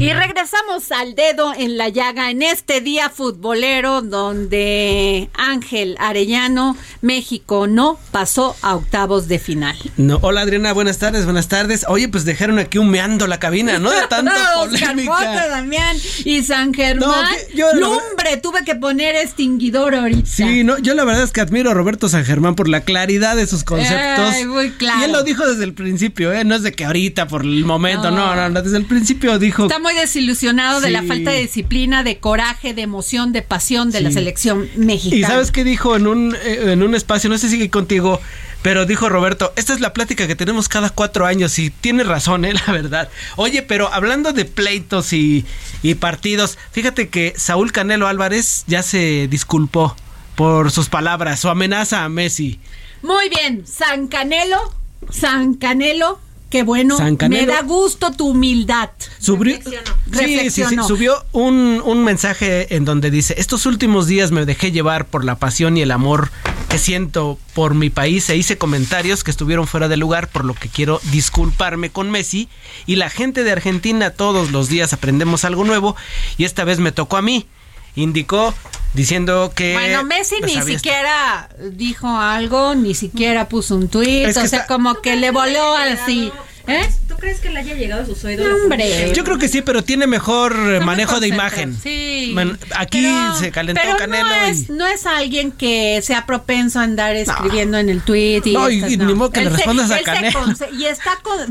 [0.00, 7.66] Y regresamos al dedo en la llaga en este día futbolero donde Ángel Arellano, México
[7.66, 9.76] no pasó a octavos de final.
[9.98, 11.84] No, hola Adriana, buenas tardes, buenas tardes.
[11.86, 13.90] Oye, pues dejaron aquí humeando la cabina, ¿no?
[13.90, 15.48] De tanta polémica.
[15.48, 17.26] Damián y San Germán.
[17.74, 20.26] lumbre, tuve que poner extinguidor ahorita.
[20.26, 23.36] Sí, no, yo la verdad es que admiro a Roberto San Germán por la claridad
[23.36, 24.46] de sus conceptos.
[24.46, 25.00] muy claro.
[25.00, 26.42] Y él lo dijo desde el principio, ¿eh?
[26.44, 29.68] No es de que ahorita por el momento, no, no, no desde el principio dijo
[29.94, 34.68] desilusionado de la falta de disciplina, de coraje, de emoción, de pasión de la selección
[34.76, 35.16] mexicana.
[35.16, 38.20] Y sabes qué dijo en un, eh, en un espacio, no sé si contigo,
[38.62, 42.44] pero dijo Roberto, esta es la plática que tenemos cada cuatro años y tiene razón,
[42.44, 42.52] ¿eh?
[42.66, 43.08] la verdad.
[43.36, 45.44] Oye, pero hablando de pleitos y,
[45.82, 49.96] y partidos, fíjate que Saúl Canelo Álvarez ya se disculpó
[50.36, 52.60] por sus palabras, su amenaza a Messi.
[53.02, 54.74] Muy bien, San Canelo,
[55.10, 58.90] San Canelo Qué bueno, me da gusto tu humildad.
[59.20, 59.56] Subió,
[60.12, 64.72] sí, sí, sí, subió un, un, mensaje en donde dice, estos últimos días me dejé
[64.72, 66.30] llevar por la pasión y el amor
[66.68, 70.54] que siento por mi país e hice comentarios que estuvieron fuera de lugar, por lo
[70.54, 72.48] que quiero disculparme con Messi
[72.84, 75.94] y la gente de Argentina todos los días aprendemos algo nuevo
[76.36, 77.46] y esta vez me tocó a mí.
[77.94, 78.54] Indicó
[78.94, 79.74] diciendo que...
[79.74, 85.16] Bueno, Messi ni siquiera dijo algo, ni siquiera puso un tuit, o sea, como que
[85.16, 86.32] le voló así.
[86.66, 86.88] ¿Eh?
[87.08, 88.46] ¿Tú crees que le haya llegado a sus oídos?
[88.62, 89.12] Hombre.
[89.14, 91.76] Yo creo que sí, pero tiene mejor manejo de imagen.
[91.80, 92.34] Sí.
[92.76, 93.06] aquí
[93.38, 94.28] se calentó Canelo.
[94.28, 98.42] No es, no es alguien que sea propenso a andar escribiendo en el tweet.
[98.44, 100.40] Y no, y, ni modo que le respondas a Canelo.
[100.78, 101.40] y está con.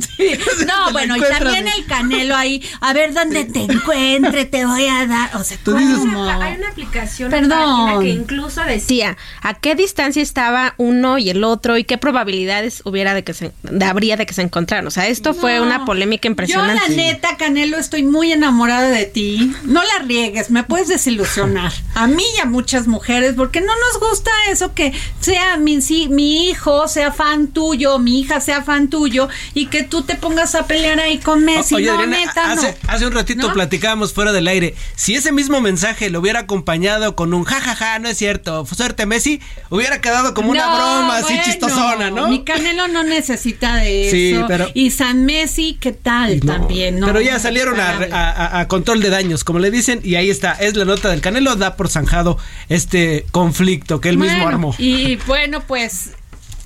[0.65, 2.63] No, bueno, y también el Canelo ahí.
[2.81, 5.35] A ver dónde te encuentre, te voy a dar.
[5.35, 8.03] O sea, ¿Tú dices, hay una aplicación Perdón.
[8.03, 13.13] que incluso decía a qué distancia estaba uno y el otro y qué probabilidades hubiera
[13.13, 13.51] de que se,
[13.85, 14.87] habría de que se encontraran.
[14.87, 16.81] O sea, esto fue una polémica impresionante.
[16.89, 19.53] Yo, la neta, Canelo, estoy muy enamorada de ti.
[19.63, 21.71] No la riegues, me puedes desilusionar.
[21.95, 26.49] A mí y a muchas mujeres, porque no nos gusta eso que sea mi, mi
[26.49, 30.67] hijo sea fan tuyo, mi hija sea fan tuyo, y que tú te pongas a
[30.67, 31.75] pelear ahí con Messi.
[31.75, 34.75] no, neta, hace, hace un ratito platicábamos fuera del aire.
[34.95, 38.65] Si ese mismo mensaje lo hubiera acompañado con un jajaja, ja, ja, no es cierto,
[38.65, 42.27] suerte Messi, hubiera quedado como una broma así chistosona, ¿no?
[42.27, 44.15] Mi Canelo no necesita de eso.
[44.15, 46.39] Sí, pero San Messi, ¿qué tal?
[46.39, 47.07] También, ¿no?
[47.07, 50.85] Pero ya salieron a, control de daños, como le dicen, y ahí está, es la
[50.85, 52.37] nota del Canelo, da por zanjado
[52.69, 54.75] este conflicto que él mismo armó.
[54.77, 56.11] Y bueno, pues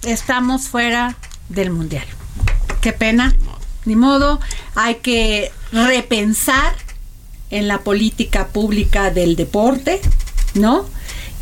[0.03, 1.15] estamos fuera
[1.49, 2.05] del Mundial.
[2.81, 3.35] Qué pena,
[3.85, 4.39] ni modo,
[4.75, 6.73] hay que repensar
[7.49, 10.01] en la política pública del deporte,
[10.55, 10.85] ¿no?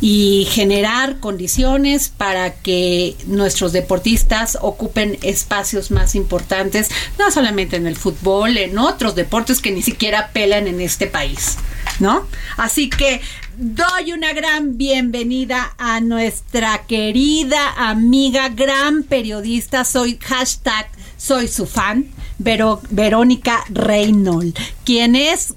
[0.02, 7.94] Y generar condiciones para que nuestros deportistas ocupen espacios más importantes, no solamente en el
[7.94, 11.56] fútbol, en otros deportes que ni siquiera pelan en este país,
[12.00, 12.26] ¿no?
[12.56, 13.20] Así que
[13.56, 22.10] doy una gran bienvenida a nuestra querida amiga, gran periodista, soy hashtag, soy su fan,
[22.38, 25.54] Verónica Reynolds, quien es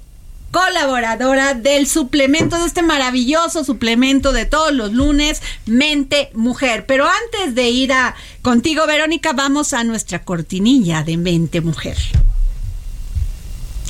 [0.56, 6.86] colaboradora del suplemento, de este maravilloso suplemento de todos los lunes, Mente Mujer.
[6.86, 11.98] Pero antes de ir a contigo, Verónica, vamos a nuestra cortinilla de Mente Mujer.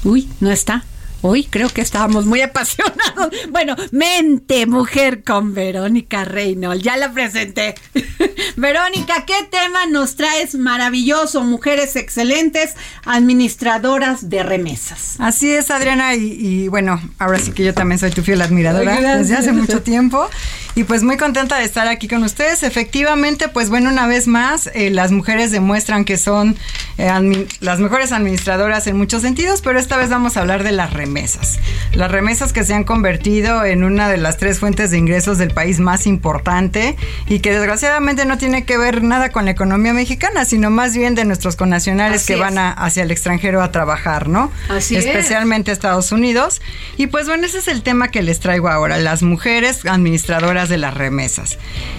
[0.02, 0.84] Uy, no está.
[1.28, 3.34] Hoy creo que estábamos muy apasionados.
[3.50, 6.84] Bueno, mente mujer con Verónica Reynolds.
[6.84, 7.74] Ya la presenté.
[8.56, 11.42] Verónica, ¿qué tema nos traes maravilloso?
[11.42, 15.16] Mujeres excelentes, administradoras de remesas.
[15.18, 16.14] Así es, Adriana.
[16.14, 20.28] Y, bueno, ahora sí que yo también soy tu fiel admiradora desde hace mucho tiempo.
[20.76, 22.62] Y pues muy contenta de estar aquí con ustedes.
[22.62, 26.54] Efectivamente, pues bueno, una vez más, eh, las mujeres demuestran que son
[26.98, 30.92] eh, las mejores administradoras en muchos sentidos, pero esta vez vamos a hablar de las
[30.92, 31.58] remesas.
[31.94, 35.50] Las remesas que se han convertido en una de las tres fuentes de ingresos del
[35.50, 36.94] país más importante
[37.26, 41.14] y que desgraciadamente no tiene que ver nada con la economía mexicana, sino más bien
[41.14, 44.52] de nuestros connacionales que van hacia el extranjero a trabajar, ¿no?
[44.68, 46.60] Así Especialmente a Estados Unidos.
[46.98, 50.78] Y pues bueno, ese es el tema que les traigo ahora, las mujeres administradoras de
[50.78, 51.58] las remesas.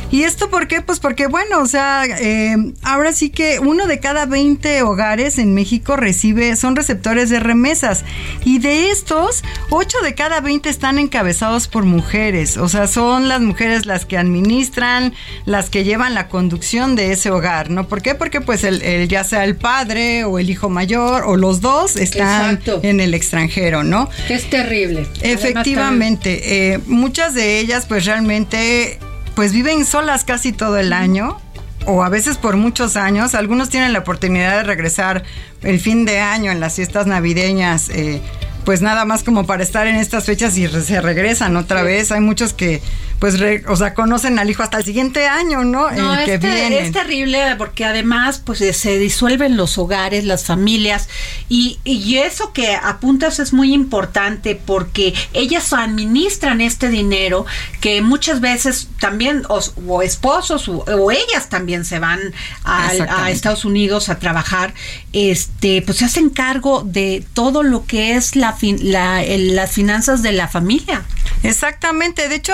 [0.09, 0.81] ¿Y esto por qué?
[0.81, 5.53] Pues porque, bueno, o sea, eh, ahora sí que uno de cada 20 hogares en
[5.53, 8.05] México recibe, son receptores de remesas.
[8.45, 12.57] Y de estos, 8 de cada 20 están encabezados por mujeres.
[12.57, 15.13] O sea, son las mujeres las que administran,
[15.45, 17.87] las que llevan la conducción de ese hogar, ¿no?
[17.87, 18.15] ¿Por qué?
[18.15, 22.61] Porque pues el, ya sea el padre o el hijo mayor o los dos están
[22.81, 24.09] en el extranjero, ¿no?
[24.27, 25.05] Que es terrible.
[25.21, 28.99] Efectivamente, eh, muchas de ellas pues realmente
[29.37, 31.39] pues viven solas casi todo el año
[31.85, 33.35] o a veces por muchos años.
[33.35, 35.21] Algunos tienen la oportunidad de regresar
[35.61, 37.89] el fin de año en las fiestas navideñas.
[37.89, 38.19] Eh,
[38.65, 42.11] pues nada más como para estar en estas fechas y se regresan otra vez.
[42.11, 42.81] Hay muchos que
[43.19, 43.35] pues,
[43.67, 45.89] o sea, conocen al hijo hasta el siguiente año, ¿no?
[45.91, 51.09] No, que es, terrible porque además pues se disuelven los hogares, las familias
[51.49, 57.45] y, y eso que apuntas es muy importante porque ellas administran este dinero
[57.81, 62.19] que muchas veces también o, esposos o, ellas también se van
[62.63, 64.73] a, Estados Unidos a trabajar,
[65.13, 70.47] este pues se hacen cargo de todo lo que es la, las finanzas de la
[70.47, 71.03] familia.
[71.43, 72.53] Exactamente, de hecho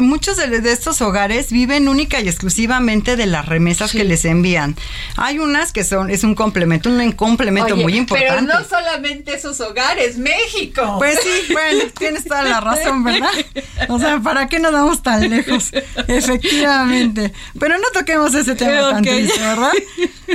[0.00, 4.76] muchos de, estos hogares viven única y exclusivamente de las remesas que les envían.
[5.16, 8.34] Hay unas que son es un complemento, un complemento muy importante.
[8.34, 10.96] Pero no solamente esos hogares, México.
[10.98, 13.30] Pues sí, bueno, tienes toda la razón, ¿verdad?
[13.88, 15.72] O sea, ¿para qué nos vamos tan lejos?
[16.08, 17.32] Efectivamente.
[17.58, 19.72] Pero no toquemos ese tema tan triste, ¿verdad?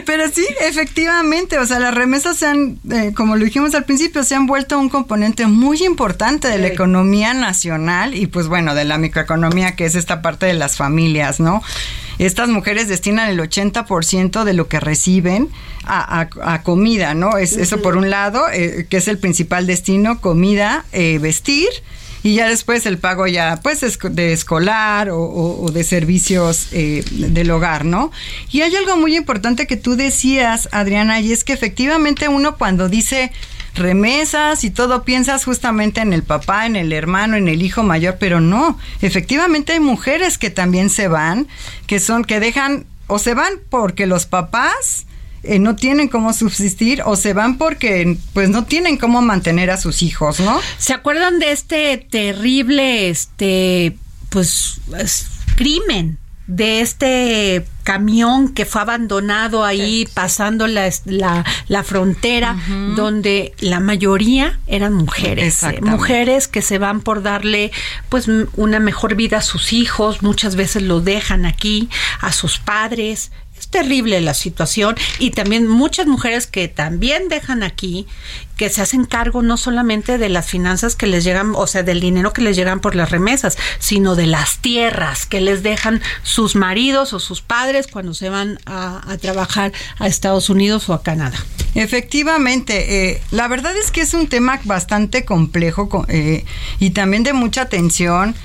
[0.06, 4.24] Pero sí, efectivamente, o sea, las remesas se han, eh, como lo dijimos al principio,
[4.24, 8.86] se han vuelto un componente muy importante de la economía nacional y pues bueno, de
[8.86, 11.62] la microeconomía que es esta parte de las familias, ¿no?
[12.20, 15.50] Estas mujeres destinan el 80% de lo que reciben
[15.86, 17.38] a, comida, ¿no?
[17.38, 21.70] Es, Eso por un lado, eh, que es el principal destino, comida, eh, vestir
[22.24, 27.86] y ya después el pago ya pues de escolar o, de servicios eh, del hogar,
[27.86, 28.12] ¿no?
[28.52, 32.90] Y hay algo muy importante que tú decías, Adriana, y es que efectivamente uno cuando
[32.90, 33.32] dice
[33.78, 38.18] remesas y todo piensas justamente en el papá, en el hermano, en el hijo mayor,
[38.20, 41.48] pero no, efectivamente hay mujeres que también se van,
[41.86, 45.06] que son que dejan o se van porque los papás
[45.44, 49.78] eh, no tienen cómo subsistir o se van porque pues no tienen cómo mantener a
[49.78, 50.60] sus hijos, ¿no?
[50.78, 53.98] ¿Se acuerdan de este terrible este
[54.30, 54.82] pues
[55.56, 56.18] crimen
[56.48, 62.58] de este camión que fue abandonado ahí pasando la, la, frontera,
[62.96, 67.72] donde la mayoría eran mujeres, eh, mujeres que se van por darle
[68.10, 71.90] pues una mejor vida a sus hijos, muchas veces lo dejan aquí,
[72.20, 73.32] a sus padres,
[73.70, 78.08] terrible la situación y también muchas mujeres que también dejan aquí,
[78.56, 82.00] que se hacen cargo no solamente de las finanzas que les llegan, o sea, del
[82.00, 86.56] dinero que les llegan por las remesas, sino de las tierras que les dejan sus
[86.56, 91.38] maridos o sus padres cuando se van a, trabajar a Estados Unidos o a Canadá.
[91.76, 96.46] Efectivamente, eh, la verdad es que es un tema bastante complejo eh,
[96.80, 98.36] y también de mucha atención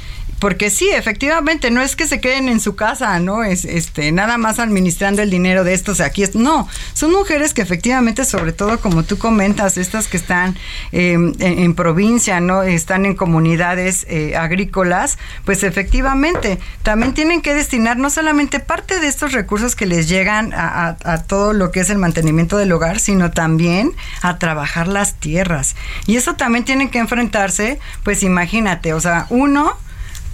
[0.42, 3.44] porque sí, efectivamente, no es que se queden en su casa, ¿no?
[3.44, 6.24] Es este nada más administrando el dinero de estos aquí.
[6.34, 10.56] No, son mujeres que efectivamente, sobre todo como tú comentas, estas que están
[10.90, 12.64] em, en, provincia, ¿no?
[12.64, 19.06] Están en comunidades eh, agrícolas, pues efectivamente también tienen que destinar no solamente parte de
[19.06, 22.98] estos recursos que les llegan a, a todo lo que es el mantenimiento del hogar,
[22.98, 25.76] sino también a trabajar las tierras.
[26.08, 29.76] Y eso también tienen que enfrentarse, pues imagínate, o sea, uno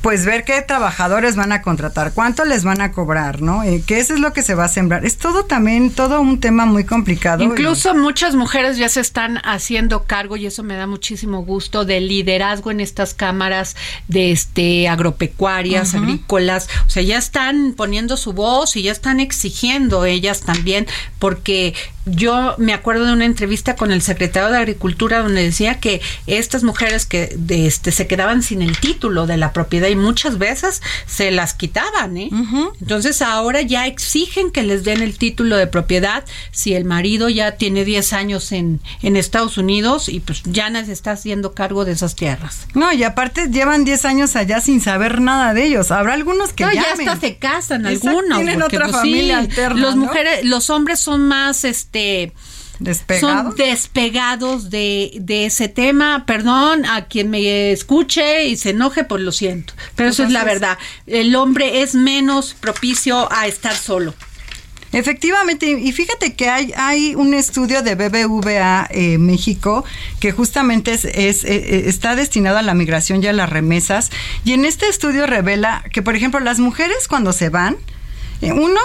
[0.00, 3.62] pues ver qué trabajadores van a contratar, cuánto les van a cobrar, ¿no?
[3.64, 5.04] Eh, que eso es lo que se va a sembrar.
[5.04, 7.42] Es todo también, todo un tema muy complicado.
[7.42, 12.08] Incluso muchas mujeres ya se están haciendo cargo, y eso me da muchísimo gusto, del
[12.08, 13.76] liderazgo en estas cámaras
[14.06, 16.68] de este agropecuarias, agrícolas.
[16.86, 20.86] O sea, ya están poniendo su voz y ya están exigiendo ellas también,
[21.18, 21.74] porque
[22.06, 26.64] yo me acuerdo de una entrevista con el secretario de Agricultura donde decía que estas
[26.64, 30.82] mujeres que de este se quedaban sin el título de la propiedad y muchas veces
[31.06, 32.30] se las quitaban, ¿eh?
[32.80, 37.52] Entonces ahora ya exigen que les den el título de propiedad si el marido ya
[37.52, 41.92] tiene 10 años en, en Estados Unidos y pues ya se está haciendo cargo de
[41.92, 42.66] esas tierras.
[42.74, 45.90] No, y aparte llevan 10 años allá sin saber nada de ellos.
[45.90, 48.38] Habrá algunos que no, ya hasta se casan algunos.
[48.38, 52.32] Tienen otra pues, familia alterna, Los mujeres, los hombres son más este
[53.20, 56.24] son despegados de, de, ese tema.
[56.26, 59.74] Perdón a quien me escuche y se enoje, pues lo siento.
[59.94, 60.78] Pero eso es la verdad.
[61.06, 64.14] El hombre es menos propicio a estar solo.
[64.92, 69.84] Efectivamente, y fíjate que hay, hay un estudio de BBVA eh, México
[70.18, 74.10] que justamente es, es, eh, eh, está destinado a la migración y a las remesas.
[74.44, 77.76] Y en este estudio revela que, por ejemplo, las mujeres cuando se van,
[78.40, 78.80] uno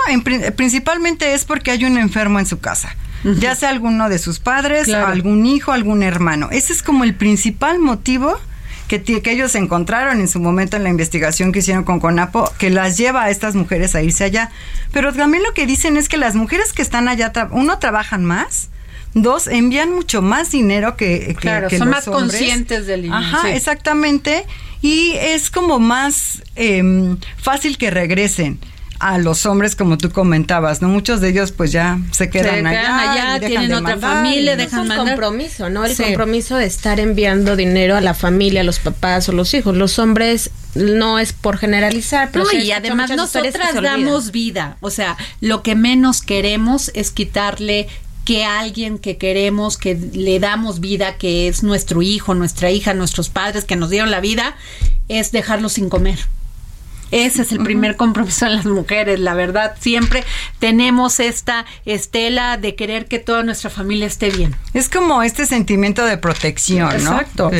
[0.55, 4.93] principalmente es porque hay un enfermo en su casa ya sea alguno de sus padres,
[4.93, 6.49] algún hijo, algún hermano.
[6.51, 8.38] Ese es como el principal motivo
[8.88, 12.69] que, que, ellos encontraron en su momento en la investigación que hicieron con CONAPO, que
[12.69, 14.51] las lleva a estas mujeres a irse allá.
[14.91, 18.69] Pero también lo que dicen es que las mujeres que están allá, uno, trabajan más,
[19.15, 23.21] Dos, envían mucho más dinero que, que, claro, son más conscientes del dinero.
[23.21, 24.43] Ajá, exactamente.
[24.82, 28.59] Y es como más em, fácil que regresen
[29.04, 30.88] a los hombres, como tú comentabas, ¿no?
[30.88, 34.97] Muchos de ellos pues ya se quedan, se quedan allá, tienen otra familia, dejan el
[34.97, 35.84] compromiso, ¿no?
[35.84, 39.76] El compromiso de estar enviando dinero a la familia, a los papás o los hijos.
[39.76, 45.64] Los hombres no es por generalizar, pero y además nosotras damos vida, o sea, lo
[45.64, 47.89] que menos queremos es quitarle
[48.24, 53.28] que alguien que queremos, que le damos vida, que es nuestro hijo, nuestra hija, nuestros
[53.28, 54.56] padres que nos dieron la vida,
[55.10, 56.20] es dejarlo sin comer.
[57.14, 59.76] Ese es el primer compromiso de las mujeres, la verdad.
[59.80, 60.24] Siempre
[60.57, 64.55] tenemos esta estela de querer que toda nuestra familia esté bien.
[64.74, 67.20] Es como este sentimiento de protección, ¿no?
[67.20, 67.51] Exacto.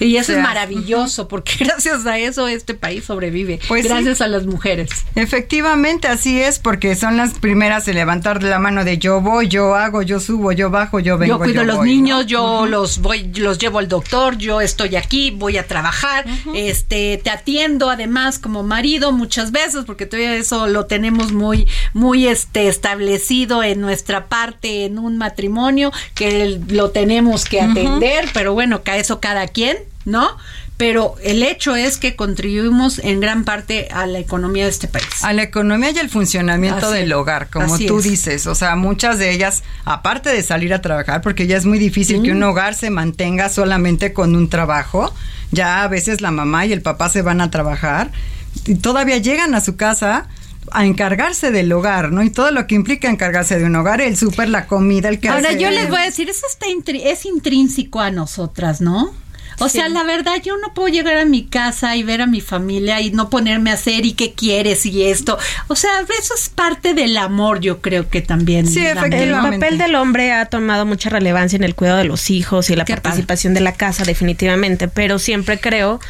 [0.00, 3.58] y eso es maravilloso, porque gracias a eso este país sobrevive.
[3.68, 4.90] Pues gracias a las mujeres.
[5.14, 9.76] Efectivamente, así es, porque son las primeras en levantar la mano de yo voy, yo
[9.76, 11.36] hago, yo subo, yo bajo, yo vengo.
[11.36, 15.30] Yo cuido a los niños, yo los voy, los llevo al doctor, yo estoy aquí,
[15.30, 20.86] voy a trabajar, este, te atiendo además como marido muchas veces, porque todavía eso lo
[20.86, 27.60] tenemos muy, muy este, establecido en nuestra parte en un matrimonio, que lo tenemos que
[27.60, 30.36] atender, pero bueno, que eso cada quien, ¿no?
[30.80, 35.04] pero el hecho es que contribuimos en gran parte a la economía de este país.
[35.20, 38.46] A la economía y el funcionamiento del hogar, como tú dices.
[38.46, 42.22] O sea, muchas de ellas, aparte de salir a trabajar, porque ya es muy difícil
[42.22, 45.12] que un hogar se mantenga solamente con un trabajo,
[45.50, 48.10] ya a veces la mamá y el papá se van a trabajar
[48.66, 50.28] y todavía llegan a su casa
[50.72, 52.22] a encargarse del hogar, ¿no?
[52.22, 55.28] Y todo lo que implica encargarse de un hogar, el súper, la comida, el que
[55.28, 59.12] Ahora yo les voy a decir, eso está es intrínseco a nosotras, ¿no?
[59.60, 62.40] O sea, la verdad, yo no puedo llegar a mi casa y ver a mi
[62.40, 65.38] familia y no ponerme a hacer y qué quieres y esto.
[65.68, 68.66] O sea, eso es parte del amor, yo creo que también.
[68.66, 69.56] Sí, efectivamente.
[69.56, 72.76] El papel del hombre ha tomado mucha relevancia en el cuidado de los hijos y
[72.76, 76.00] la participación de la casa, definitivamente, pero siempre creo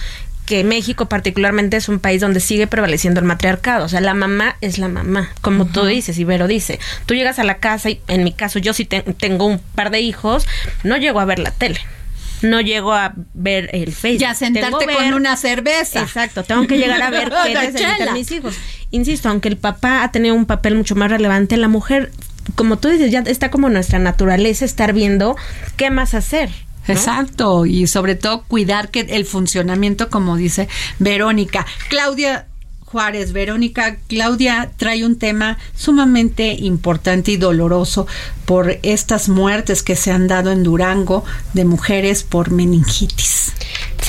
[0.50, 3.84] que México particularmente es un país donde sigue prevaleciendo el matriarcado.
[3.84, 6.80] O sea, la mamá es la mamá, como tú dices, Ibero dice.
[7.06, 10.00] Tú llegas a la casa y en mi caso yo sí tengo un par de
[10.00, 10.48] hijos,
[10.82, 11.78] no llego a ver la tele
[12.42, 14.22] no llego a ver el Facebook.
[14.22, 16.00] Ya sentarte con una cerveza.
[16.00, 18.56] Exacto, tengo que llegar a ver qué necesitan mis hijos.
[18.90, 22.10] Insisto, aunque el papá ha tenido un papel mucho más relevante, la mujer,
[22.54, 25.36] como tú dices, ya está como nuestra naturaleza estar viendo
[25.76, 26.48] qué más hacer.
[26.88, 30.68] Exacto, y sobre todo cuidar que el funcionamiento, como dice
[30.98, 31.66] Verónica.
[31.88, 32.46] Claudia
[32.90, 38.08] Juárez, Verónica, Claudia trae un tema sumamente importante y doloroso
[38.46, 43.52] por estas muertes que se han dado en Durango de mujeres por meningitis.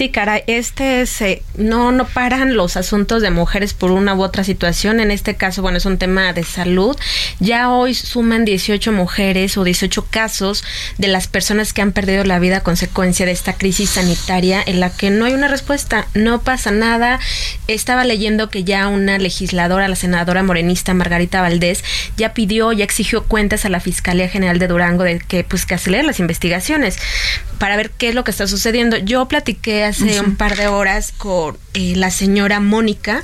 [0.01, 1.19] Sí, cara, este es,
[1.57, 4.99] no, no paran los asuntos de mujeres por una u otra situación.
[4.99, 6.97] En este caso, bueno, es un tema de salud.
[7.39, 10.63] Ya hoy suman 18 mujeres o 18 casos
[10.97, 14.79] de las personas que han perdido la vida a consecuencia de esta crisis sanitaria en
[14.79, 17.19] la que no hay una respuesta, no pasa nada.
[17.67, 21.83] Estaba leyendo que ya una legisladora, la senadora morenista Margarita Valdés,
[22.17, 25.75] ya pidió, ya exigió cuentas a la Fiscalía General de Durango de que pues que
[25.75, 26.97] acelere las investigaciones
[27.59, 28.97] para ver qué es lo que está sucediendo.
[28.97, 33.23] Yo platiqué hace un par de horas con eh, la señora Mónica.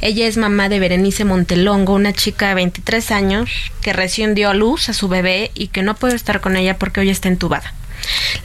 [0.00, 3.50] Ella es mamá de Berenice Montelongo, una chica de 23 años
[3.82, 6.78] que recién dio a luz a su bebé y que no puede estar con ella
[6.78, 7.74] porque hoy está entubada.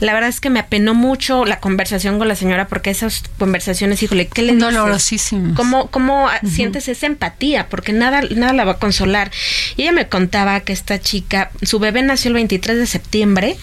[0.00, 4.02] La verdad es que me apenó mucho la conversación con la señora porque esas conversaciones,
[4.02, 5.32] híjole, ¿qué le dices?
[5.54, 7.68] ¿Cómo, cómo sientes esa empatía?
[7.68, 9.30] Porque nada, nada la va a consolar.
[9.76, 13.56] Y ella me contaba que esta chica, su bebé nació el 23 de septiembre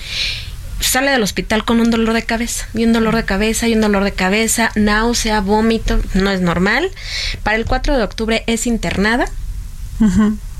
[0.79, 3.81] sale del hospital con un dolor de cabeza, y un dolor de cabeza, y un
[3.81, 6.89] dolor de cabeza, náusea, vómito, no es normal.
[7.43, 9.25] Para el 4 de octubre es internada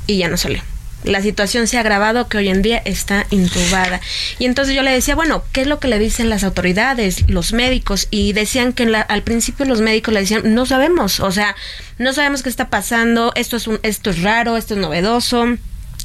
[0.07, 0.61] y ya no salió.
[1.03, 4.01] La situación se ha agravado que hoy en día está intubada.
[4.39, 7.53] Y entonces yo le decía, bueno, ¿qué es lo que le dicen las autoridades, los
[7.53, 8.07] médicos?
[8.09, 11.55] Y decían que al principio los médicos le decían, no sabemos, o sea,
[11.97, 15.45] no sabemos qué está pasando, esto es, un, esto es raro, esto es novedoso.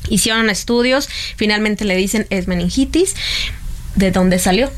[0.08, 3.14] Hicieron estudios, finalmente le dicen es meningitis,
[3.95, 4.70] de dónde salió.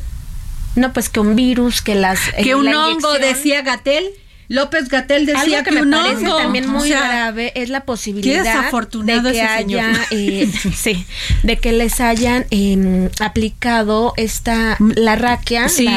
[0.75, 2.19] No, pues que un virus, que las...
[2.41, 4.09] Que un hongo, decía Gatel.
[4.47, 9.91] López Gatel decía que, me parece también muy grave es la posibilidad de que haya,
[10.11, 11.05] eh, sí,
[11.43, 15.69] de que les hayan em, aplicado esta la raquia.
[15.69, 15.87] Sí.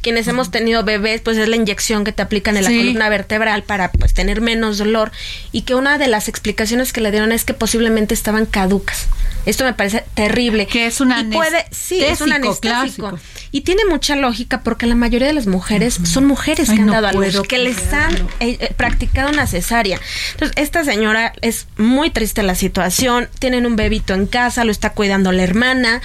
[0.00, 3.62] quienes hemos tenido bebés, pues es la inyección que te aplican en la columna vertebral
[3.62, 5.12] para pues tener menos dolor
[5.52, 9.08] y que una de las explicaciones que le dieron es que posiblemente estaban caducas.
[9.46, 10.66] Esto me parece terrible.
[10.66, 13.18] Que es una puede, sí, es un anestésico.
[13.50, 17.06] Y tiene mucha lógica porque la mayoría de las mujeres son mujeres que han dado
[17.06, 20.00] a luz, que les han eh, eh, practicado una cesárea.
[20.32, 24.90] Entonces, esta señora es muy triste la situación, tienen un bebito en casa, lo está
[24.90, 26.00] cuidando la hermana.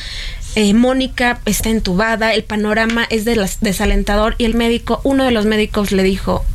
[0.56, 5.46] Eh, Mónica está entubada, el panorama es de desalentador y el médico, uno de los
[5.46, 6.46] médicos le dijo,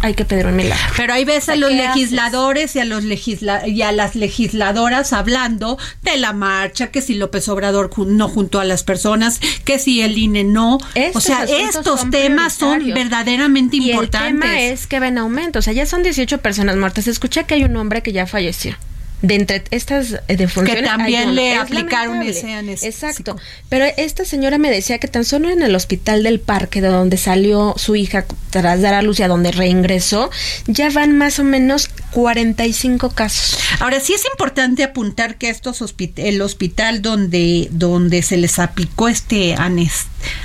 [0.00, 0.94] hay que pedir un milagro.
[0.96, 5.78] Pero ahí ves a los legisladores y a los legisla y a las legisladoras hablando
[6.02, 10.18] de la marcha, que si López Obrador no juntó a las personas, que si el
[10.18, 10.78] INE no.
[11.14, 14.20] o sea, estos temas son verdaderamente importantes.
[14.20, 17.08] El tema es que ven aumento, o sea, ya son 18 personas muertas.
[17.08, 18.76] Escuché que hay un hombre que ya falleció
[19.22, 23.36] de entre estas eh, defunciones que también le aplicaron ese exacto.
[23.68, 27.16] Pero esta señora me decía que tan solo en el hospital del parque de donde
[27.16, 30.30] salió su hija tras dar a luz y a donde reingresó
[30.66, 33.58] ya van más o menos 45 casos.
[33.80, 35.82] Ahora sí es importante apuntar que estos
[36.16, 39.54] el hospital donde donde se les aplicó este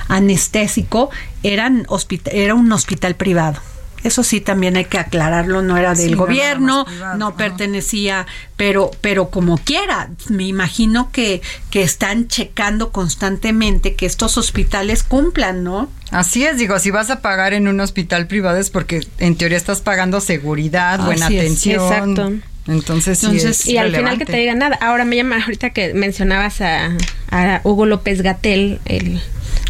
[0.08, 1.10] anestésico
[1.44, 1.86] eran
[2.32, 3.62] era un hospital privado
[4.04, 6.86] eso sí también hay que aclararlo, no era del gobierno,
[7.18, 8.26] no pertenecía,
[8.58, 15.64] pero pero como quiera, me imagino que que están checando constantemente que estos hospitales cumplan,
[15.64, 15.90] ¿no?
[16.12, 19.58] Así es, digo, si vas a pagar en un hospital privado es porque en teoría
[19.58, 21.82] estás pagando seguridad, buena atención.
[21.82, 22.34] exacto.
[22.68, 24.78] Entonces, Entonces y al final que te digan nada.
[24.82, 26.92] Ahora me llama ahorita que mencionabas a,
[27.32, 29.20] a Hugo López Gatel, el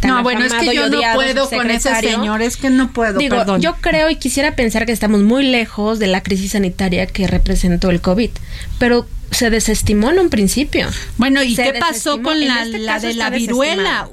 [0.08, 3.58] no, bueno, es que yo no puedo con ese señor, es que no puedo, Digo,
[3.58, 7.90] Yo creo y quisiera pensar que estamos muy lejos de la crisis sanitaria que representó
[7.90, 8.32] el COVID,
[8.80, 10.88] pero se desestimó en un principio.
[11.18, 14.10] Bueno, ¿y qué pasó con la, este la de la viruela?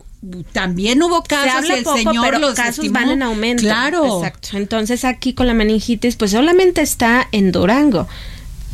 [0.52, 3.62] también hubo casos el señor pero los casos van en aumento.
[3.62, 4.18] Claro.
[4.18, 4.48] Exacto.
[4.54, 8.08] Entonces aquí con la meningitis pues solamente está en Durango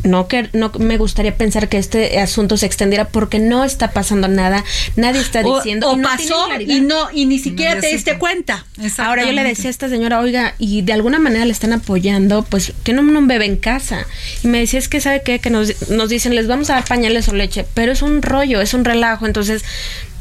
[0.05, 4.29] no que no me gustaría pensar que este asunto se extendiera porque no está pasando
[4.29, 4.65] nada,
[4.97, 8.65] nadie está diciendo o, pasó y no y ni siquiera te diste cuenta.
[8.99, 12.43] Ahora yo le decía a esta señora, "Oiga, y de alguna manera le están apoyando,
[12.43, 14.07] pues que no un bebé en casa."
[14.43, 15.39] Y me decía, "Es que sabe qué?
[15.39, 18.61] que nos nos dicen, "Les vamos a dar pañales o leche", pero es un rollo,
[18.61, 19.65] es un relajo, entonces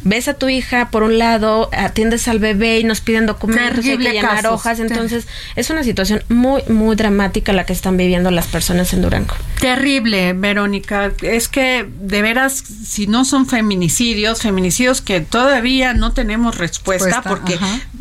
[0.04, 3.98] ves a tu hija por un lado, atiendes al bebé y nos piden documentos, hay
[3.98, 8.48] que llenar hojas, entonces es una situación muy muy dramática la que están viviendo las
[8.48, 9.36] personas en Durango.
[9.60, 16.58] Terrible, Verónica, es que de veras si no son feminicidios, feminicidios que todavía no tenemos
[16.58, 17.58] respuesta porque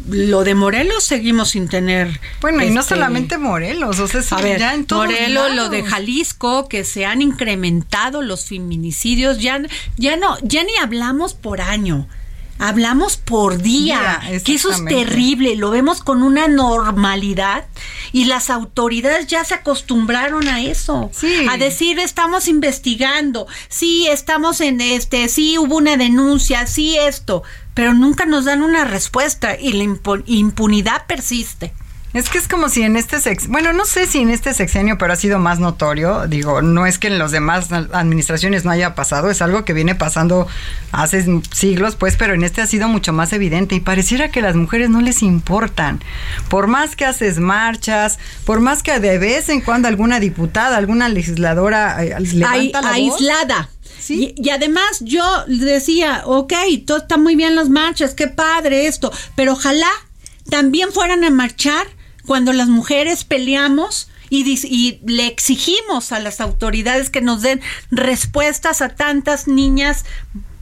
[0.08, 4.22] lo de Morelos seguimos sin tener Bueno, y no este, solamente Morelos, o sea,
[4.58, 9.60] ya en Morelos, lo de Jalisco que se han incrementado los feminicidios, ya
[9.96, 11.91] ya no ya ni hablamos por año
[12.58, 17.64] Hablamos por día, que eso es terrible, lo vemos con una normalidad
[18.12, 21.10] y las autoridades ya se acostumbraron a eso,
[21.50, 27.42] a decir estamos investigando, sí estamos en este, sí hubo una denuncia, sí esto,
[27.74, 29.84] pero nunca nos dan una respuesta y la
[30.26, 31.72] impunidad persiste.
[32.14, 34.98] Es que es como si en este sexenio, bueno, no sé si en este sexenio,
[34.98, 36.26] pero ha sido más notorio.
[36.26, 39.94] Digo, no es que en los demás administraciones no haya pasado, es algo que viene
[39.94, 40.46] pasando
[40.90, 44.56] hace siglos, pues, pero en este ha sido mucho más evidente y pareciera que las
[44.56, 46.02] mujeres no les importan.
[46.48, 51.08] Por más que haces marchas, por más que de vez en cuando alguna diputada, alguna
[51.08, 53.70] legisladora eh, levanta la aislada.
[53.98, 54.34] ¿Sí?
[54.36, 56.52] Y, y, además yo decía, ok,
[56.84, 59.88] todo está muy bien las marchas, qué padre esto, pero ojalá
[60.50, 61.86] también fueran a marchar
[62.26, 67.60] cuando las mujeres peleamos y, le exigimos a las autoridades que nos den
[67.90, 70.04] respuestas a tantas niñas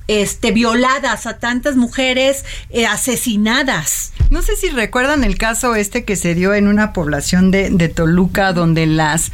[0.09, 4.13] este, violadas, a tantas mujeres eh, asesinadas.
[4.29, 7.89] No sé si recuerdan el caso este que se dio en una población de, de
[7.89, 9.31] Toluca, donde las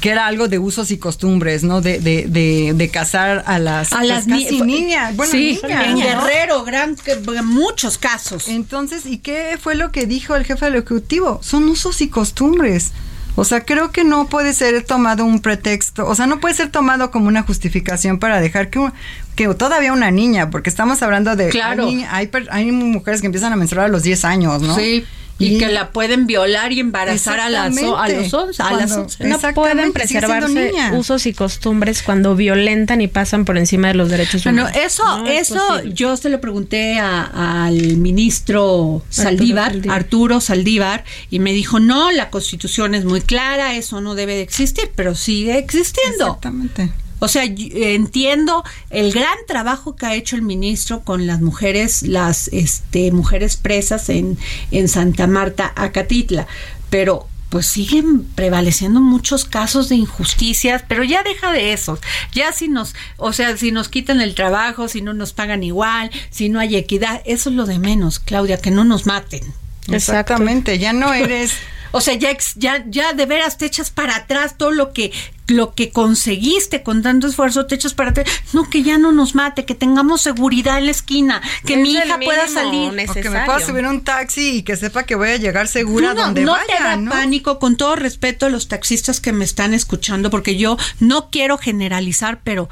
[0.00, 1.80] que era algo de usos y costumbres, ¿no?
[1.80, 5.16] De, de, de, de casar a las, a las niñas.
[5.16, 6.96] Bueno, sí, en Guerrero, gran,
[7.44, 8.48] muchos casos.
[8.48, 11.40] Entonces, ¿y qué fue lo que dijo el jefe del Ejecutivo?
[11.42, 12.92] Son usos y costumbres.
[13.36, 16.70] O sea, creo que no puede ser tomado un pretexto, o sea, no puede ser
[16.70, 18.90] tomado como una justificación para dejar que,
[19.36, 21.48] que todavía una niña, porque estamos hablando de...
[21.48, 21.88] Claro.
[22.10, 24.76] Hay, hay, mujeres que empiezan a menstruar a los 10 años, ¿no?
[24.76, 25.04] Sí.
[25.40, 28.62] Y, que la pueden violar y embarazar a, las, a los 11.
[28.62, 33.94] A las No pueden preservarse usos y costumbres cuando violentan y pasan por encima de
[33.94, 34.70] los derechos humanos.
[34.70, 41.80] Bueno, eso, eso yo se lo pregunté al ministro Saldívar, Arturo Saldívar, y me dijo,
[41.80, 46.26] no, la constitución es muy clara, eso no debe de existir, pero sigue existiendo.
[46.26, 46.90] Exactamente.
[47.20, 52.48] O sea, entiendo el gran trabajo que ha hecho el ministro con las mujeres, las
[52.48, 54.38] este, mujeres presas en,
[54.70, 56.46] en Santa Marta, Acatitla,
[56.88, 61.98] pero pues siguen prevaleciendo muchos casos de injusticias, pero ya deja de eso.
[62.32, 66.10] Ya si nos, o sea, si nos quitan el trabajo, si no nos pagan igual,
[66.30, 69.42] si no hay equidad, eso es lo de menos, Claudia, que no nos maten.
[69.90, 71.52] Exactamente, ya no eres
[71.92, 75.12] O sea, ya, ya, ya de veras te echas para atrás todo lo que
[75.48, 78.28] lo que conseguiste con tanto esfuerzo te echas para atrás.
[78.52, 82.20] No, que ya no nos mate, que tengamos seguridad en la esquina, que mi hija
[82.24, 82.92] pueda salir.
[82.92, 86.14] O que me pueda subir un taxi y que sepa que voy a llegar segura
[86.14, 86.76] no, donde no vaya.
[86.76, 87.10] Te da ¿no?
[87.10, 91.58] pánico, con todo respeto a los taxistas que me están escuchando, porque yo no quiero
[91.58, 92.68] generalizar, pero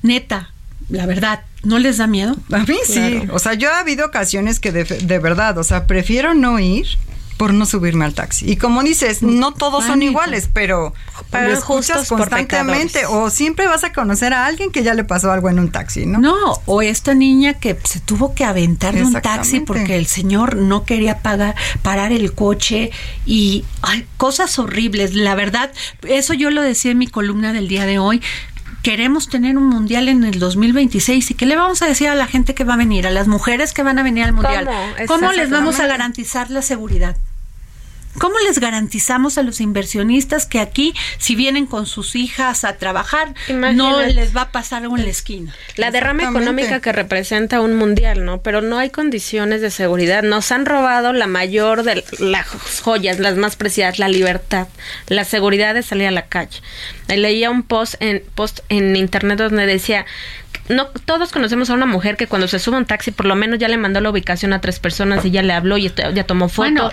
[0.00, 0.50] neta,
[0.88, 2.36] la verdad, ¿no les da miedo?
[2.52, 3.22] A mí sí.
[3.30, 6.86] O sea, yo ha habido ocasiones que de, de verdad, o sea, prefiero no ir
[7.42, 8.48] por no subirme al taxi.
[8.48, 10.94] Y como dices, no todos son iguales, pero,
[11.30, 15.32] pero lo escuchas constantemente o siempre vas a conocer a alguien que ya le pasó
[15.32, 16.20] algo en un taxi, ¿no?
[16.20, 20.54] No, o esta niña que se tuvo que aventar de un taxi porque el señor
[20.54, 22.92] no quería pagar parar el coche
[23.26, 25.72] y hay cosas horribles, la verdad,
[26.02, 28.22] eso yo lo decía en mi columna del día de hoy
[28.82, 32.26] queremos tener un mundial en el 2026 y qué le vamos a decir a la
[32.26, 34.64] gente que va a venir, a las mujeres que van a venir al mundial.
[34.64, 37.16] ¿Cómo, ¿Cómo les vamos a garantizar la seguridad?
[38.18, 43.34] ¿Cómo les garantizamos a los inversionistas que aquí, si vienen con sus hijas a trabajar,
[43.48, 43.74] Imagínate.
[43.76, 45.54] no les va a pasar algo en la esquina?
[45.76, 48.42] La derrama económica que representa un mundial, ¿no?
[48.42, 50.22] Pero no hay condiciones de seguridad.
[50.22, 52.46] Nos han robado la mayor de las
[52.82, 54.68] joyas, las más preciadas, la libertad,
[55.08, 56.60] la seguridad de salir a la calle.
[57.08, 60.06] Leía un post en, post en internet donde decía
[60.68, 63.34] no todos conocemos a una mujer que cuando se sube a un taxi por lo
[63.34, 66.24] menos ya le mandó la ubicación a tres personas y ya le habló y ya
[66.24, 66.70] tomó foto.
[66.70, 66.90] Bueno,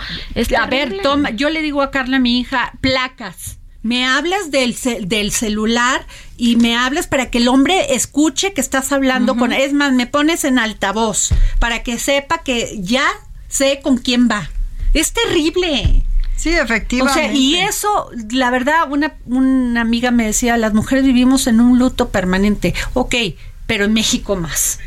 [0.59, 3.57] a ver, toma, yo le digo a Carla, mi hija, placas.
[3.81, 4.75] Me hablas del,
[5.07, 6.05] del celular
[6.35, 9.39] y me hablas para que el hombre escuche que estás hablando uh -huh.
[9.39, 9.53] con...
[9.53, 13.05] Es más, me pones en altavoz para que sepa que ya
[13.47, 14.49] sé con quién va.
[14.93, 16.03] Es terrible.
[16.35, 17.19] Sí, efectivamente.
[17.19, 21.59] O sea, y eso, la verdad, una, una amiga me decía, las mujeres vivimos en
[21.61, 22.73] un luto permanente.
[22.93, 23.15] Ok,
[23.69, 24.79] pero en México más.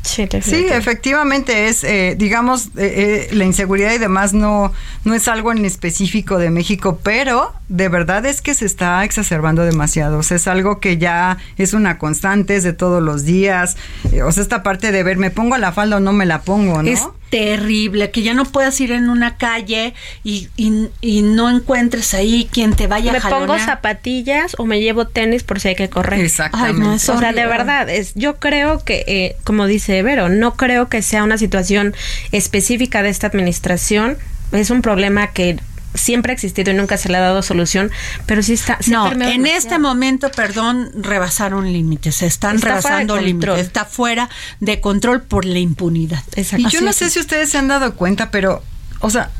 [0.00, 4.72] Sí, sí, efectivamente es, eh, digamos, eh, eh, la inseguridad y demás no,
[5.04, 9.62] no es algo en específico de México, pero de verdad es que se está exacerbando
[9.62, 10.16] demasiado.
[10.16, 13.76] O sea, es algo que ya es una constante, es de todos los días.
[14.24, 16.82] o sea, esta parte de ver, me pongo la falda o no me la pongo,
[16.82, 16.88] ¿no?
[16.88, 22.12] Es terrible, que ya no puedas ir en una calle y, y, y no encuentres
[22.12, 23.48] ahí quien te vaya me a jalonear.
[23.48, 26.20] pongo zapatillas o me llevo tenis por si hay que correr.
[26.20, 26.82] Exactamente.
[26.82, 30.54] Ay, no, o sea, de verdad, es, yo creo que, eh, como dice Vero, no
[30.54, 31.94] creo que sea una situación
[32.32, 34.18] específica de esta administración.
[34.52, 35.60] Es un problema que
[35.94, 37.90] siempre ha existido y nunca se le ha dado solución,
[38.26, 38.78] pero sí está.
[38.88, 44.28] no, en este momento, perdón, rebasaron límites, se están está rebasando límites, está fuera
[44.60, 46.22] de control por la impunidad.
[46.36, 46.68] Exacto.
[46.68, 48.62] Y yo no sé si ustedes se han dado cuenta, pero,
[49.00, 49.30] o sea,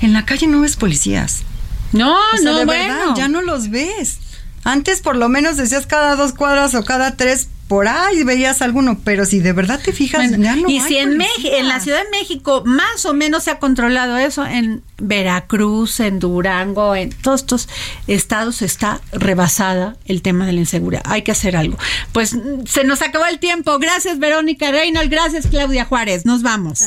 [0.00, 1.42] en la calle no ves policías.
[1.92, 2.94] No, o sea, no, de bueno.
[2.94, 4.18] verdad, ya no los ves.
[4.62, 8.98] Antes por lo menos decías cada dos cuadras o cada tres por ahí veías alguno,
[9.04, 11.68] pero si de verdad te fijas, bueno, ya no Y hay si en, México, en
[11.68, 16.96] la Ciudad de México más o menos se ha controlado eso, en Veracruz, en Durango,
[16.96, 17.68] en todos estos
[18.08, 21.04] estados está rebasada el tema de la inseguridad.
[21.04, 21.78] Hay que hacer algo.
[22.10, 23.78] Pues se nos acabó el tiempo.
[23.78, 25.08] Gracias, Verónica Reynolds.
[25.08, 26.26] Gracias, Claudia Juárez.
[26.26, 26.82] Nos vamos.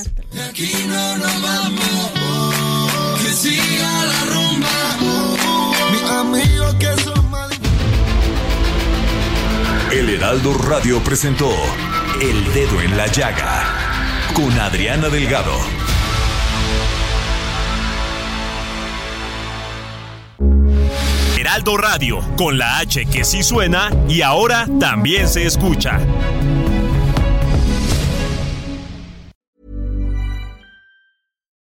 [0.50, 2.12] Aquí no nos vamos.
[3.22, 4.98] Que siga la rumba.
[5.94, 7.13] Mi amigo que son
[9.94, 11.52] El Heraldo Radio presentó
[12.20, 13.64] El Dedo en la Llaga
[14.34, 15.54] con Adriana Delgado.
[21.38, 26.00] Heraldo Radio, con la H que sí suena y ahora también se escucha.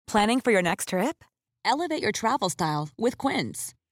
[0.08, 1.26] Planning for your next trip?
[1.66, 3.74] Elevate your travel style with Quince.